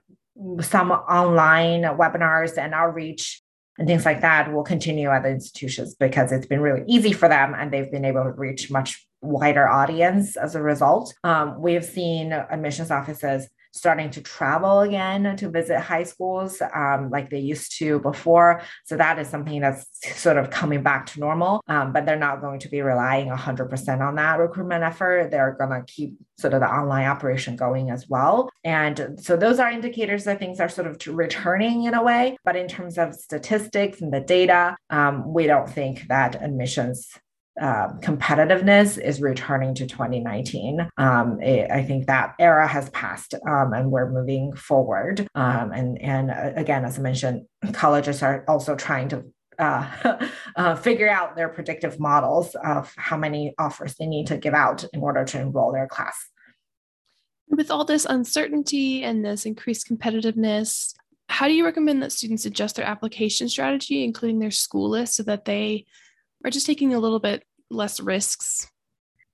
some 0.61 0.93
online 0.93 1.83
webinars 1.83 2.57
and 2.57 2.73
outreach 2.73 3.43
and 3.79 3.89
things 3.89 4.05
like 4.05 4.21
that 4.21 4.53
will 4.53 4.63
continue 4.63 5.09
at 5.09 5.25
the 5.25 5.31
institutions 5.31 5.97
because 5.97 6.31
it's 6.31 6.47
been 6.47 6.61
really 6.61 6.85
easy 6.87 7.13
for 7.13 7.29
them 7.29 7.53
and 7.59 7.73
they've 7.73 7.91
been 7.91 8.05
able 8.05 8.23
to 8.23 8.31
reach 8.31 8.71
much 8.71 9.08
wider 9.21 9.69
audience 9.69 10.37
as 10.37 10.55
a 10.55 10.63
result. 10.63 11.15
Um, 11.25 11.61
we've 11.61 11.85
seen 11.85 12.33
admissions 12.33 12.91
offices 12.91 13.49
starting 13.73 14.11
to 14.11 14.21
travel 14.23 14.81
again 14.81 15.37
to 15.37 15.51
visit 15.51 15.79
high 15.79 16.03
schools 16.03 16.61
um, 16.75 17.11
like 17.11 17.31
they 17.31 17.39
used 17.39 17.79
to 17.79 18.01
before. 18.01 18.63
So 18.85 18.97
that 18.97 19.19
is 19.19 19.29
something 19.29 19.61
that's 19.61 19.87
sort 20.21 20.37
of 20.37 20.51
coming 20.51 20.83
back 20.83 21.07
to 21.07 21.21
normal, 21.21 21.63
um, 21.69 21.93
but 21.93 22.07
they're 22.07 22.17
not 22.17 22.41
going 22.41 22.61
to 22.61 22.69
be 22.69 22.83
relying 22.83 23.29
100% 23.29 24.01
on 24.01 24.17
that 24.17 24.39
recruitment 24.39 24.85
effort. 24.85 25.31
They're 25.31 25.57
going 25.59 25.71
to 25.71 25.93
keep 25.93 26.17
sort 26.39 26.55
of 26.55 26.61
the 26.61 26.67
online 26.67 27.07
operation 27.07 27.57
going 27.57 27.91
as 27.91 28.09
well. 28.09 28.49
And 28.65 29.19
so 29.21 29.37
those 29.37 29.59
are 29.59 29.71
indicators 29.71 30.25
that 30.25 30.39
things 30.39 30.61
are 30.61 30.69
sort 30.69 30.87
of 30.87 30.99
returning 31.07 31.85
in 31.85 31.95
a 31.95 32.03
way. 32.03 32.37
But 32.45 32.57
in 32.57 32.69
terms 32.69 32.99
of 32.99 33.15
statistics 33.15 34.01
and 34.01 34.13
the 34.13 34.21
data, 34.21 34.77
um, 34.91 35.33
we 35.33 35.47
don't 35.47 35.69
think 35.69 36.07
that 36.09 36.43
admissions 36.43 37.09
um, 37.61 38.01
competitiveness 38.01 38.99
is 38.99 39.21
returning 39.21 39.75
to 39.75 39.87
2019. 39.87 40.89
Um, 40.97 41.41
it, 41.41 41.71
I 41.71 41.83
think 41.83 42.07
that 42.07 42.35
era 42.39 42.67
has 42.67 42.91
passed 42.91 43.35
um, 43.47 43.73
and 43.73 43.91
we're 43.91 44.11
moving 44.11 44.53
forward. 44.55 45.27
Um, 45.35 45.73
and, 45.73 46.01
and 46.01 46.31
uh, 46.31 46.53
again, 46.57 46.85
as 46.85 46.99
I 46.99 47.03
mentioned, 47.03 47.47
colleges 47.73 48.23
are 48.23 48.45
also 48.49 48.77
trying 48.77 49.09
to 49.11 49.25
uh, 49.59 50.19
uh, 50.57 50.77
figure 50.77 51.09
out 51.09 51.37
their 51.37 51.49
predictive 51.49 51.99
models 51.99 52.55
of 52.65 52.93
how 52.97 53.17
many 53.17 53.55
offers 53.59 53.95
they 53.95 54.07
need 54.07 54.29
to 54.29 54.37
give 54.37 54.55
out 54.55 54.85
in 54.93 55.01
order 55.01 55.25
to 55.25 55.41
enroll 55.41 55.73
their 55.73 55.89
class. 55.89 56.29
With 57.49 57.71
all 57.71 57.85
this 57.85 58.05
uncertainty 58.05 59.03
and 59.03 59.25
this 59.25 59.47
increased 59.47 59.89
competitiveness, 59.89 60.95
how 61.29 61.47
do 61.47 61.55
you 61.55 61.65
recommend 61.65 62.03
that 62.03 62.13
students 62.13 62.47
adjust 62.47 62.77
their 62.77 62.87
application 62.87 63.49
strategy, 63.49 64.05
including 64.05 64.39
their 64.39 64.51
school 64.51 64.89
list, 64.91 65.15
so 65.15 65.23
that 65.25 65.45
they 65.45 65.87
are 66.45 66.51
just 66.51 66.67
taking 66.67 66.95
a 66.95 67.01
little 67.01 67.21
bit 67.21 67.43
less 67.71 68.01
risks? 68.01 68.71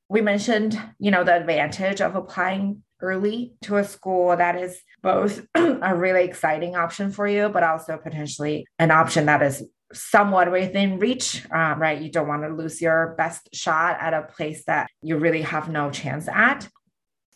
We 0.09 0.20
mentioned, 0.20 0.81
you 0.99 1.11
know, 1.11 1.25
the 1.25 1.35
advantage 1.35 2.01
of 2.01 2.14
applying 2.14 2.83
early 3.01 3.55
to 3.62 3.77
a 3.77 3.85
school 3.85 4.37
that 4.37 4.57
is 4.57 4.81
both 5.03 5.47
a 5.55 5.94
really 5.94 6.25
exciting 6.25 6.77
option 6.77 7.11
for 7.11 7.27
you, 7.27 7.49
but 7.49 7.62
also 7.62 7.97
potentially 7.97 8.66
an 8.79 8.90
option 8.90 9.27
that 9.27 9.42
is 9.42 9.64
somewhat 9.92 10.51
within 10.51 10.99
reach, 10.99 11.44
um, 11.51 11.81
right? 11.81 12.01
You 12.01 12.11
don't 12.11 12.29
want 12.29 12.42
to 12.42 12.49
lose 12.49 12.81
your 12.81 13.14
best 13.16 13.55
shot 13.55 13.99
at 14.01 14.14
a 14.14 14.23
place 14.23 14.64
that 14.64 14.88
you 15.03 15.16
really 15.18 15.42
have 15.42 15.68
no 15.68 15.90
chance 15.90 16.29
at. 16.29 16.68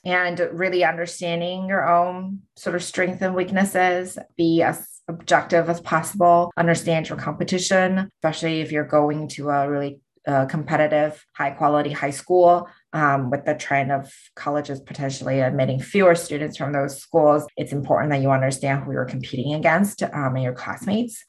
And 0.04 0.38
really 0.52 0.84
understanding 0.84 1.68
your 1.68 1.88
own 1.88 2.42
sort 2.56 2.76
of 2.76 2.82
strengths 2.82 3.20
and 3.20 3.34
weaknesses, 3.34 4.18
be 4.36 4.62
as 4.62 4.86
objective 5.08 5.68
as 5.68 5.80
possible, 5.80 6.52
understand 6.56 7.08
your 7.08 7.18
competition, 7.18 8.08
especially 8.22 8.60
if 8.60 8.72
you're 8.72 8.84
going 8.84 9.28
to 9.28 9.50
a 9.50 9.68
really 9.68 10.00
uh, 10.26 10.46
competitive, 10.46 11.24
high 11.34 11.50
quality 11.50 11.92
high 11.92 12.10
school. 12.10 12.68
Um, 12.92 13.30
with 13.30 13.44
the 13.44 13.54
trend 13.54 13.92
of 13.92 14.10
colleges 14.34 14.80
potentially 14.80 15.40
admitting 15.40 15.78
fewer 15.80 16.14
students 16.14 16.56
from 16.56 16.72
those 16.72 16.98
schools, 16.98 17.46
it's 17.56 17.72
important 17.72 18.10
that 18.12 18.22
you 18.22 18.30
understand 18.30 18.82
who 18.82 18.92
you're 18.92 19.04
competing 19.04 19.52
against 19.54 20.02
um, 20.02 20.34
and 20.34 20.42
your 20.42 20.54
classmates. 20.54 21.22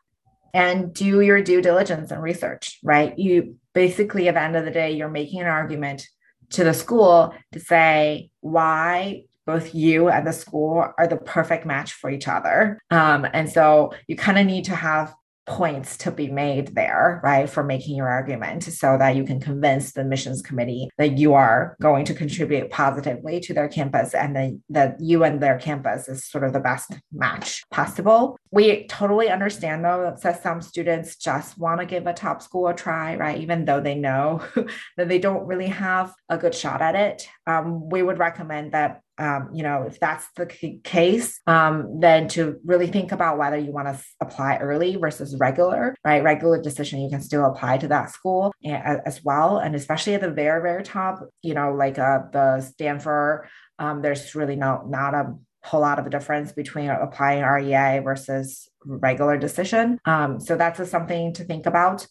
And 0.53 0.93
do 0.93 1.21
your 1.21 1.43
due 1.43 1.61
diligence 1.61 2.11
and 2.11 2.23
research, 2.23 2.79
right? 2.83 3.17
You 3.19 3.57
basically, 3.73 4.27
at 4.29 4.35
the 4.35 4.41
end 4.41 4.55
of 4.55 4.65
the 4.65 4.71
day, 4.71 4.91
you're 4.91 5.09
making 5.09 5.41
an 5.41 5.47
argument 5.47 6.07
to 6.51 6.63
the 6.63 6.73
school 6.73 7.33
to 7.51 7.59
say 7.59 8.31
why 8.39 9.23
both 9.45 9.73
you 9.73 10.09
and 10.09 10.27
the 10.27 10.33
school 10.33 10.85
are 10.97 11.07
the 11.07 11.17
perfect 11.17 11.65
match 11.65 11.93
for 11.93 12.09
each 12.09 12.27
other. 12.27 12.79
Um, 12.91 13.25
and 13.33 13.49
so 13.49 13.93
you 14.07 14.15
kind 14.15 14.37
of 14.37 14.45
need 14.45 14.65
to 14.65 14.75
have 14.75 15.13
points 15.49 15.97
to 15.97 16.11
be 16.11 16.29
made 16.29 16.75
there, 16.75 17.19
right, 17.23 17.49
for 17.49 17.63
making 17.63 17.97
your 17.97 18.07
argument 18.07 18.63
so 18.63 18.97
that 18.99 19.15
you 19.15 19.23
can 19.23 19.39
convince 19.39 19.91
the 19.91 20.01
admissions 20.01 20.43
committee 20.43 20.89
that 20.99 21.17
you 21.17 21.33
are 21.33 21.75
going 21.81 22.05
to 22.05 22.13
contribute 22.13 22.69
positively 22.69 23.39
to 23.39 23.53
their 23.53 23.67
campus 23.67 24.13
and 24.13 24.35
then 24.35 24.61
that 24.69 24.95
you 25.01 25.23
and 25.23 25.41
their 25.41 25.57
campus 25.57 26.07
is 26.07 26.23
sort 26.23 26.43
of 26.43 26.53
the 26.53 26.59
best 26.59 26.93
match 27.11 27.63
possible. 27.71 28.37
We 28.51 28.85
totally 28.87 29.29
understand 29.29 29.83
though 29.83 30.15
that 30.21 30.43
some 30.43 30.61
students 30.61 31.15
just 31.15 31.57
want 31.57 31.79
to 31.79 31.85
give 31.85 32.05
a 32.05 32.13
top 32.13 32.43
school 32.43 32.67
a 32.67 32.75
try, 32.75 33.15
right, 33.15 33.39
even 33.39 33.65
though 33.65 33.81
they 33.81 33.95
know 33.95 34.43
that 34.97 35.09
they 35.09 35.19
don't 35.19 35.47
really 35.47 35.67
have 35.67 36.13
a 36.29 36.37
good 36.37 36.53
shot 36.53 36.81
at 36.81 36.95
it. 36.95 37.27
Um, 37.47 37.89
we 37.89 38.03
would 38.03 38.19
recommend 38.19 38.73
that 38.73 39.01
um, 39.19 39.49
you 39.53 39.63
know, 39.63 39.83
if 39.83 39.99
that's 39.99 40.27
the 40.35 40.45
case, 40.83 41.39
um, 41.45 41.99
then 41.99 42.27
to 42.29 42.57
really 42.63 42.87
think 42.87 43.11
about 43.11 43.37
whether 43.37 43.57
you 43.57 43.71
want 43.71 43.87
to 43.87 44.03
apply 44.21 44.57
early 44.57 44.95
versus 44.95 45.35
regular, 45.39 45.95
right? 46.05 46.23
Regular 46.23 46.61
decision, 46.61 47.01
you 47.01 47.09
can 47.09 47.21
still 47.21 47.45
apply 47.45 47.77
to 47.79 47.87
that 47.89 48.11
school 48.11 48.53
as 48.65 49.23
well. 49.23 49.57
And 49.57 49.75
especially 49.75 50.15
at 50.15 50.21
the 50.21 50.31
very, 50.31 50.61
very 50.61 50.83
top, 50.83 51.27
you 51.41 51.53
know, 51.53 51.73
like 51.73 51.99
uh, 51.99 52.19
the 52.31 52.61
Stanford, 52.61 53.47
um, 53.77 54.01
there's 54.01 54.35
really 54.35 54.55
no, 54.55 54.83
not 54.87 55.13
a 55.13 55.35
whole 55.63 55.81
lot 55.81 55.99
of 55.99 56.07
a 56.07 56.09
difference 56.09 56.51
between 56.51 56.89
applying 56.89 57.43
REA 57.43 57.99
versus 57.99 58.69
regular 58.85 59.37
decision. 59.37 59.99
Um, 60.05 60.39
so 60.39 60.55
that's 60.55 60.89
something 60.89 61.33
to 61.33 61.43
think 61.43 61.65
about. 61.65 62.07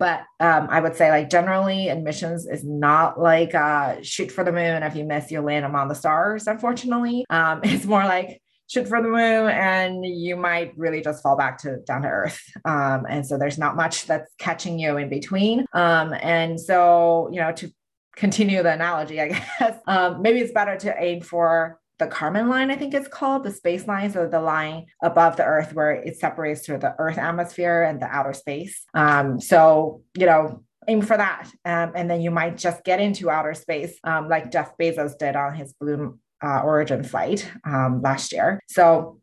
But 0.00 0.24
um, 0.40 0.66
I 0.70 0.80
would 0.80 0.96
say, 0.96 1.10
like, 1.10 1.28
generally, 1.28 1.88
admissions 1.88 2.46
is 2.46 2.64
not 2.64 3.20
like 3.20 3.54
uh, 3.54 3.96
shoot 4.02 4.32
for 4.32 4.42
the 4.42 4.50
moon. 4.50 4.82
If 4.82 4.96
you 4.96 5.04
miss, 5.04 5.30
you'll 5.30 5.44
land 5.44 5.66
among 5.66 5.88
the 5.88 5.94
stars, 5.94 6.46
unfortunately. 6.46 7.26
Um, 7.28 7.60
it's 7.64 7.84
more 7.84 8.04
like 8.04 8.40
shoot 8.70 8.88
for 8.88 9.02
the 9.02 9.08
moon 9.08 9.50
and 9.50 10.06
you 10.06 10.36
might 10.36 10.72
really 10.76 11.02
just 11.02 11.22
fall 11.24 11.36
back 11.36 11.58
to 11.58 11.78
down 11.86 12.02
to 12.02 12.08
earth. 12.08 12.40
Um, 12.64 13.04
and 13.08 13.26
so 13.26 13.36
there's 13.36 13.58
not 13.58 13.74
much 13.74 14.06
that's 14.06 14.32
catching 14.38 14.78
you 14.78 14.96
in 14.96 15.08
between. 15.08 15.66
Um, 15.72 16.14
and 16.22 16.58
so, 16.58 17.28
you 17.32 17.40
know, 17.40 17.50
to 17.52 17.70
continue 18.14 18.62
the 18.62 18.72
analogy, 18.72 19.20
I 19.20 19.28
guess, 19.58 19.78
um, 19.88 20.22
maybe 20.22 20.38
it's 20.38 20.52
better 20.52 20.76
to 20.76 20.94
aim 21.02 21.20
for 21.20 21.79
the 22.00 22.06
Kármán 22.06 22.48
line, 22.48 22.72
I 22.72 22.76
think 22.76 22.92
it's 22.94 23.06
called, 23.06 23.44
the 23.44 23.52
space 23.52 23.86
line. 23.86 24.10
So 24.10 24.26
the 24.26 24.40
line 24.40 24.86
above 25.02 25.36
the 25.36 25.44
Earth 25.44 25.72
where 25.72 25.92
it 25.92 26.18
separates 26.18 26.62
to 26.62 26.78
the 26.78 26.96
Earth 26.98 27.18
atmosphere 27.18 27.84
and 27.84 28.02
the 28.02 28.06
outer 28.06 28.32
space. 28.32 28.84
Um, 28.94 29.40
so, 29.40 30.02
you 30.18 30.26
know, 30.26 30.64
aim 30.88 31.02
for 31.02 31.16
that. 31.16 31.48
Um, 31.64 31.92
and 31.94 32.10
then 32.10 32.20
you 32.20 32.32
might 32.32 32.56
just 32.56 32.82
get 32.82 33.00
into 33.00 33.30
outer 33.30 33.54
space 33.54 33.96
um, 34.02 34.28
like 34.28 34.50
Jeff 34.50 34.76
Bezos 34.76 35.16
did 35.16 35.36
on 35.36 35.54
his 35.54 35.72
Blue 35.74 36.18
uh, 36.42 36.60
Origin 36.62 37.04
flight 37.04 37.48
um, 37.64 38.00
last 38.02 38.32
year. 38.32 38.58
So 38.68 39.20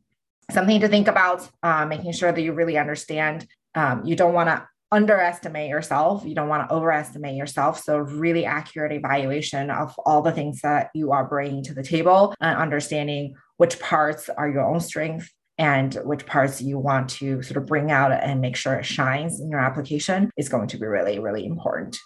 something 0.51 0.79
to 0.79 0.87
think 0.87 1.07
about, 1.07 1.49
uh, 1.63 1.85
making 1.85 2.13
sure 2.13 2.31
that 2.31 2.41
you 2.41 2.53
really 2.53 2.77
understand. 2.77 3.47
Um, 3.75 4.05
you 4.05 4.15
don't 4.15 4.33
want 4.33 4.49
to 4.49 4.67
underestimate 4.91 5.69
yourself. 5.69 6.23
You 6.25 6.35
don't 6.35 6.49
want 6.49 6.67
to 6.67 6.75
overestimate 6.75 7.35
yourself. 7.35 7.79
So, 7.79 7.97
really 7.97 8.45
accurate 8.45 8.91
evaluation 8.91 9.69
of 9.69 9.93
all 10.05 10.21
the 10.21 10.31
things 10.31 10.61
that 10.61 10.89
you 10.93 11.11
are 11.11 11.27
bringing 11.27 11.63
to 11.63 11.73
the 11.73 11.83
table 11.83 12.33
and 12.39 12.57
understanding 12.57 13.35
which 13.57 13.79
parts 13.79 14.29
are 14.29 14.49
your 14.49 14.65
own 14.65 14.79
strength 14.79 15.31
and 15.57 15.95
which 16.03 16.25
parts 16.25 16.61
you 16.61 16.77
want 16.77 17.09
to 17.09 17.41
sort 17.41 17.57
of 17.57 17.65
bring 17.65 17.91
out 17.91 18.11
and 18.11 18.41
make 18.41 18.55
sure 18.55 18.75
it 18.75 18.85
shines 18.85 19.39
in 19.39 19.49
your 19.49 19.59
application 19.59 20.29
is 20.37 20.49
going 20.49 20.67
to 20.67 20.77
be 20.77 20.85
really, 20.85 21.17
really 21.19 21.45
important. 21.45 21.97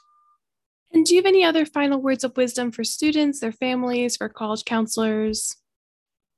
And 0.94 1.06
do 1.06 1.16
you 1.16 1.22
have 1.22 1.28
any 1.28 1.44
other 1.44 1.66
final 1.66 2.02
words 2.02 2.24
of 2.24 2.36
wisdom 2.36 2.72
for 2.72 2.84
students, 2.84 3.40
their 3.40 3.52
families, 3.52 4.18
for 4.18 4.30
college 4.30 4.66
counselors? 4.66 5.56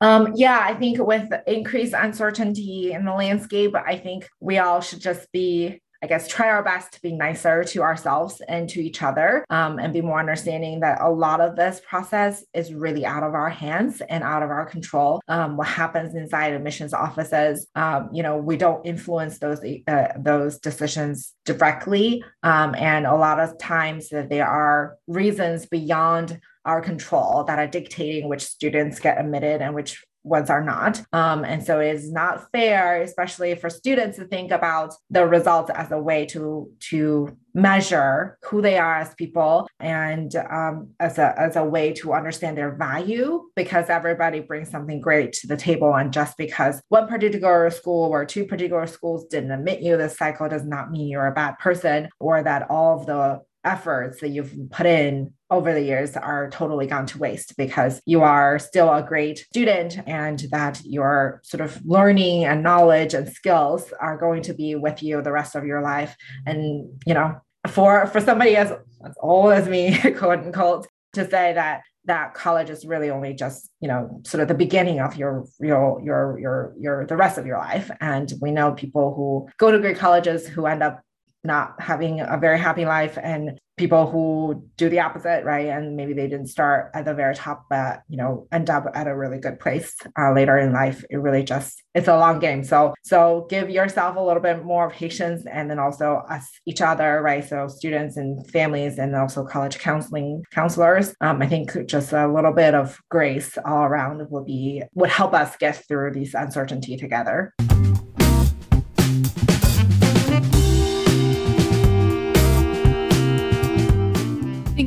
Um, 0.02 0.34
yeah, 0.36 0.60
I 0.62 0.74
think 0.74 0.98
with 1.00 1.32
increased 1.48 1.94
uncertainty 1.96 2.92
in 2.92 3.06
the 3.06 3.14
landscape, 3.14 3.74
I 3.76 3.98
think 3.98 4.28
we 4.40 4.58
all 4.58 4.82
should 4.82 5.00
just 5.00 5.32
be 5.32 5.82
I 6.04 6.06
guess, 6.06 6.28
try 6.28 6.50
our 6.50 6.62
best 6.62 6.92
to 6.94 7.02
be 7.02 7.14
nicer 7.14 7.64
to 7.64 7.82
ourselves 7.82 8.42
and 8.50 8.70
to 8.70 8.84
each 8.84 9.02
other 9.02 9.46
um, 9.50 9.80
and 9.80 9.94
be 9.94 10.02
more 10.02 10.20
understanding 10.20 10.82
that 10.82 11.00
a 11.02 11.10
lot 11.10 11.40
of 11.40 11.56
this 11.56 11.82
process 11.88 12.44
is 12.54 12.74
really 12.74 13.06
out 13.06 13.24
of 13.24 13.34
our 13.34 13.50
hands 13.50 14.02
and 14.10 14.22
out 14.22 14.44
of 14.44 14.50
our 14.50 14.66
control. 14.66 15.22
Um, 15.30 15.56
what 15.56 15.68
happens 15.68 16.14
inside 16.14 16.52
admissions 16.52 16.94
offices, 16.94 17.68
um, 17.76 18.10
you 18.12 18.22
know, 18.22 18.36
we 18.36 18.58
don't 18.58 18.86
influence 18.86 19.40
those 19.40 19.62
uh, 19.88 20.08
those 20.20 20.60
decisions 20.60 21.34
directly, 21.46 22.22
um, 22.44 22.76
and 22.76 23.06
a 23.06 23.16
lot 23.16 23.40
of 23.40 23.58
times 23.58 24.10
there 24.10 24.48
are 24.48 24.98
reasons 25.08 25.68
beyond 25.68 26.42
our 26.66 26.82
control 26.82 27.46
that 27.46 27.60
are 27.60 27.68
dictating 27.68 28.28
which 28.28 28.44
students 28.44 29.00
get 29.00 29.20
admitted 29.20 29.62
and 29.62 29.74
which 29.74 30.04
ones 30.24 30.50
are 30.50 30.64
not. 30.64 31.02
Um, 31.12 31.44
and 31.44 31.64
so 31.64 31.80
it 31.80 31.96
is 31.96 32.12
not 32.12 32.50
fair, 32.52 33.02
especially 33.02 33.56
for 33.56 33.70
students 33.70 34.18
to 34.18 34.26
think 34.26 34.52
about 34.52 34.94
the 35.10 35.26
results 35.26 35.70
as 35.74 35.92
a 35.92 36.00
way 36.00 36.26
to, 36.28 36.72
to 36.90 37.38
measure 37.54 38.38
who 38.44 38.62
they 38.62 38.78
are 38.78 38.96
as 38.96 39.14
people 39.16 39.68
and 39.80 40.36
um, 40.36 40.90
as, 41.00 41.18
a, 41.18 41.40
as 41.40 41.56
a 41.56 41.64
way 41.64 41.94
to 41.94 42.14
understand 42.14 42.58
their 42.58 42.76
value 42.76 43.44
because 43.56 43.90
everybody 43.90 44.40
brings 44.40 44.72
something 44.72 45.00
great 45.02 45.34
to 45.34 45.48
the 45.48 45.58
table. 45.58 45.94
And 45.94 46.12
just 46.12 46.38
because 46.38 46.82
one 46.90 47.08
particular 47.08 47.70
school 47.70 48.10
or 48.10 48.26
two 48.26 48.46
particular 48.46 48.88
schools 48.88 49.26
didn't 49.26 49.52
admit 49.52 49.82
you 49.82 49.98
this 49.98 50.18
cycle 50.18 50.50
does 50.50 50.66
not 50.66 50.92
mean 50.92 51.10
you're 51.10 51.28
a 51.28 51.34
bad 51.34 51.60
person 51.60 52.10
or 52.20 52.42
that 52.42 52.70
all 52.70 53.00
of 53.00 53.06
the 53.06 53.42
efforts 53.64 54.22
that 54.22 54.30
you've 54.30 54.54
put 54.72 54.86
in 54.86 55.34
over 55.50 55.74
the 55.74 55.82
years 55.82 56.18
are 56.18 56.50
totally 56.50 56.88
gone 56.88 57.06
to 57.06 57.18
waste 57.18 57.56
because 57.58 58.02
you 58.06 58.22
are 58.22 58.60
still 58.60 58.94
a 58.94 59.04
great 59.04 59.40
student 59.40 60.00
and 60.08 60.40
that 60.52 60.82
your 60.84 61.42
sort 61.44 61.62
of 61.62 61.80
learning 61.86 62.44
and 62.46 62.64
knowledge 62.64 63.14
and 63.14 63.30
skills 63.30 63.94
are 64.00 64.18
going 64.18 64.42
to 64.42 64.54
be 64.54 64.76
with 64.76 65.04
you 65.04 65.22
the 65.22 65.32
rest 65.32 65.56
of 65.56 65.66
your 65.66 65.82
life. 65.82 66.16
And 66.46 67.02
you 67.06 67.14
know 67.14 67.40
for 67.68 68.08
for 68.08 68.20
somebody 68.20 68.56
as, 68.56 68.72
as 69.06 69.16
old 69.22 69.54
as 69.54 69.68
me 69.68 69.98
quote 70.18 70.40
unquote 70.40 70.88
to 71.14 71.30
say 71.30 71.54
that 71.54 71.82
that 72.06 72.34
college 72.34 72.70
is 72.70 72.86
really 72.86 73.10
only 73.10 73.34
just 73.34 73.70
you 73.80 73.88
know 73.88 74.22
sort 74.26 74.42
of 74.42 74.48
the 74.48 74.54
beginning 74.54 75.00
of 75.00 75.16
your 75.16 75.46
your 75.60 76.02
your 76.04 76.40
your 76.40 76.74
your 76.78 77.06
the 77.06 77.16
rest 77.16 77.38
of 77.38 77.46
your 77.46 77.58
life. 77.58 77.90
And 78.02 78.32
we 78.42 78.52
know 78.52 78.74
people 78.74 79.14
who 79.14 79.48
go 79.58 79.72
to 79.72 79.80
great 79.80 79.98
colleges 79.98 80.48
who 80.48 80.66
end 80.66 80.84
up 80.84 81.02
not 81.44 81.76
having 81.80 82.22
a 82.22 82.38
very 82.38 82.60
happy 82.60 82.86
life 82.86 83.18
and 83.22 83.60
people 83.76 84.06
who 84.10 84.70
do 84.78 84.88
the 84.88 85.00
opposite 85.00 85.44
right? 85.46 85.68
And 85.68 85.96
maybe 85.96 86.14
they 86.14 86.28
didn't 86.28 86.48
start 86.48 86.92
at 86.94 87.06
the 87.06 87.14
very 87.14 87.34
top 87.34 87.66
but 87.70 88.02
you 88.08 88.18
know 88.18 88.48
end 88.52 88.70
up 88.70 88.86
at 88.94 89.08
a 89.08 89.16
really 89.16 89.40
good 89.40 89.60
place 89.60 89.96
uh, 90.20 90.32
later 90.32 90.58
in 90.58 90.74
life. 90.74 91.04
It 91.10 91.18
really 91.18 91.44
just 91.44 91.82
it's 91.96 92.08
a 92.08 92.18
long 92.18 92.40
game. 92.40 92.64
So 92.64 92.94
so 93.04 93.48
give 93.50 93.70
yourself 93.70 94.16
a 94.16 94.22
little 94.22 94.42
bit 94.42 94.64
more 94.64 94.90
patience 94.90 95.46
and 95.52 95.70
then 95.70 95.80
also 95.80 96.24
us 96.30 96.50
each 96.66 96.82
other 96.82 97.22
right? 97.22 97.44
So 97.44 97.68
students 97.68 98.16
and 98.18 98.48
families 98.52 99.00
and 99.00 99.16
also 99.16 99.44
college 99.44 99.80
counseling 99.80 100.44
counselors 100.52 101.16
um, 101.22 101.42
i 101.42 101.48
think 101.48 101.72
just 101.86 102.14
a 102.14 102.28
little 102.28 102.54
bit 102.54 102.74
of 102.74 103.00
grace 103.10 103.58
all 103.66 103.84
around 103.84 104.26
would 104.30 104.46
be 104.46 104.84
would 104.94 105.10
help 105.10 105.34
us 105.34 105.56
get 105.58 105.84
through 105.88 106.12
these 106.12 106.34
uncertainty 106.34 106.96
together 106.98 107.54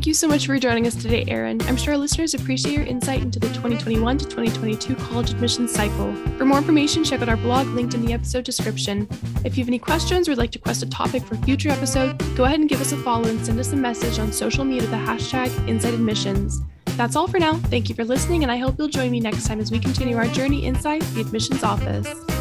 Thank 0.07 0.14
you 0.14 0.29
so 0.29 0.29
much 0.29 0.47
for 0.47 0.57
joining 0.57 0.87
us 0.87 0.95
today, 0.95 1.25
Erin. 1.27 1.61
I'm 1.62 1.77
sure 1.77 1.95
our 1.95 1.99
listeners 1.99 2.33
appreciate 2.33 2.77
your 2.77 2.85
insight 2.85 3.23
into 3.23 3.40
the 3.40 3.49
2021 3.49 4.19
to 4.19 4.25
2022 4.25 4.95
college 4.95 5.33
admissions 5.33 5.73
cycle. 5.73 6.14
For 6.38 6.45
more 6.45 6.59
information, 6.59 7.03
check 7.03 7.23
out 7.23 7.29
our 7.29 7.37
blog 7.37 7.66
linked 7.71 7.92
in 7.92 8.07
the 8.07 8.12
episode 8.12 8.45
description. 8.45 9.09
If 9.45 9.59
you 9.59 9.64
have 9.64 9.69
any 9.69 9.81
questions 9.81 10.29
or 10.29 10.31
would 10.31 10.38
like 10.38 10.53
to 10.53 10.61
request 10.61 10.85
a 10.85 10.88
topic 10.88 11.25
for 11.25 11.35
future 11.38 11.71
episode, 11.71 12.16
go 12.37 12.45
ahead 12.45 12.61
and 12.61 12.69
give 12.69 12.81
us 12.81 12.92
a 12.92 12.97
follow 12.99 13.29
and 13.29 13.45
send 13.45 13.59
us 13.59 13.73
a 13.73 13.77
message 13.77 14.21
on 14.21 14.31
social 14.31 14.64
media 14.64 14.83
with 14.83 14.92
the 14.92 14.97
hashtag 14.97 15.49
InsideAdmissions. 15.66 16.64
That's 16.97 17.16
all 17.16 17.27
for 17.27 17.40
now. 17.40 17.55
Thank 17.55 17.88
you 17.88 17.97
for 17.97 18.05
listening, 18.05 18.45
and 18.45 18.53
I 18.53 18.59
hope 18.59 18.77
you'll 18.79 18.87
join 18.87 19.11
me 19.11 19.19
next 19.19 19.49
time 19.49 19.59
as 19.59 19.73
we 19.73 19.81
continue 19.81 20.16
our 20.16 20.29
journey 20.29 20.66
inside 20.66 21.03
the 21.03 21.21
admissions 21.21 21.64
office. 21.64 22.36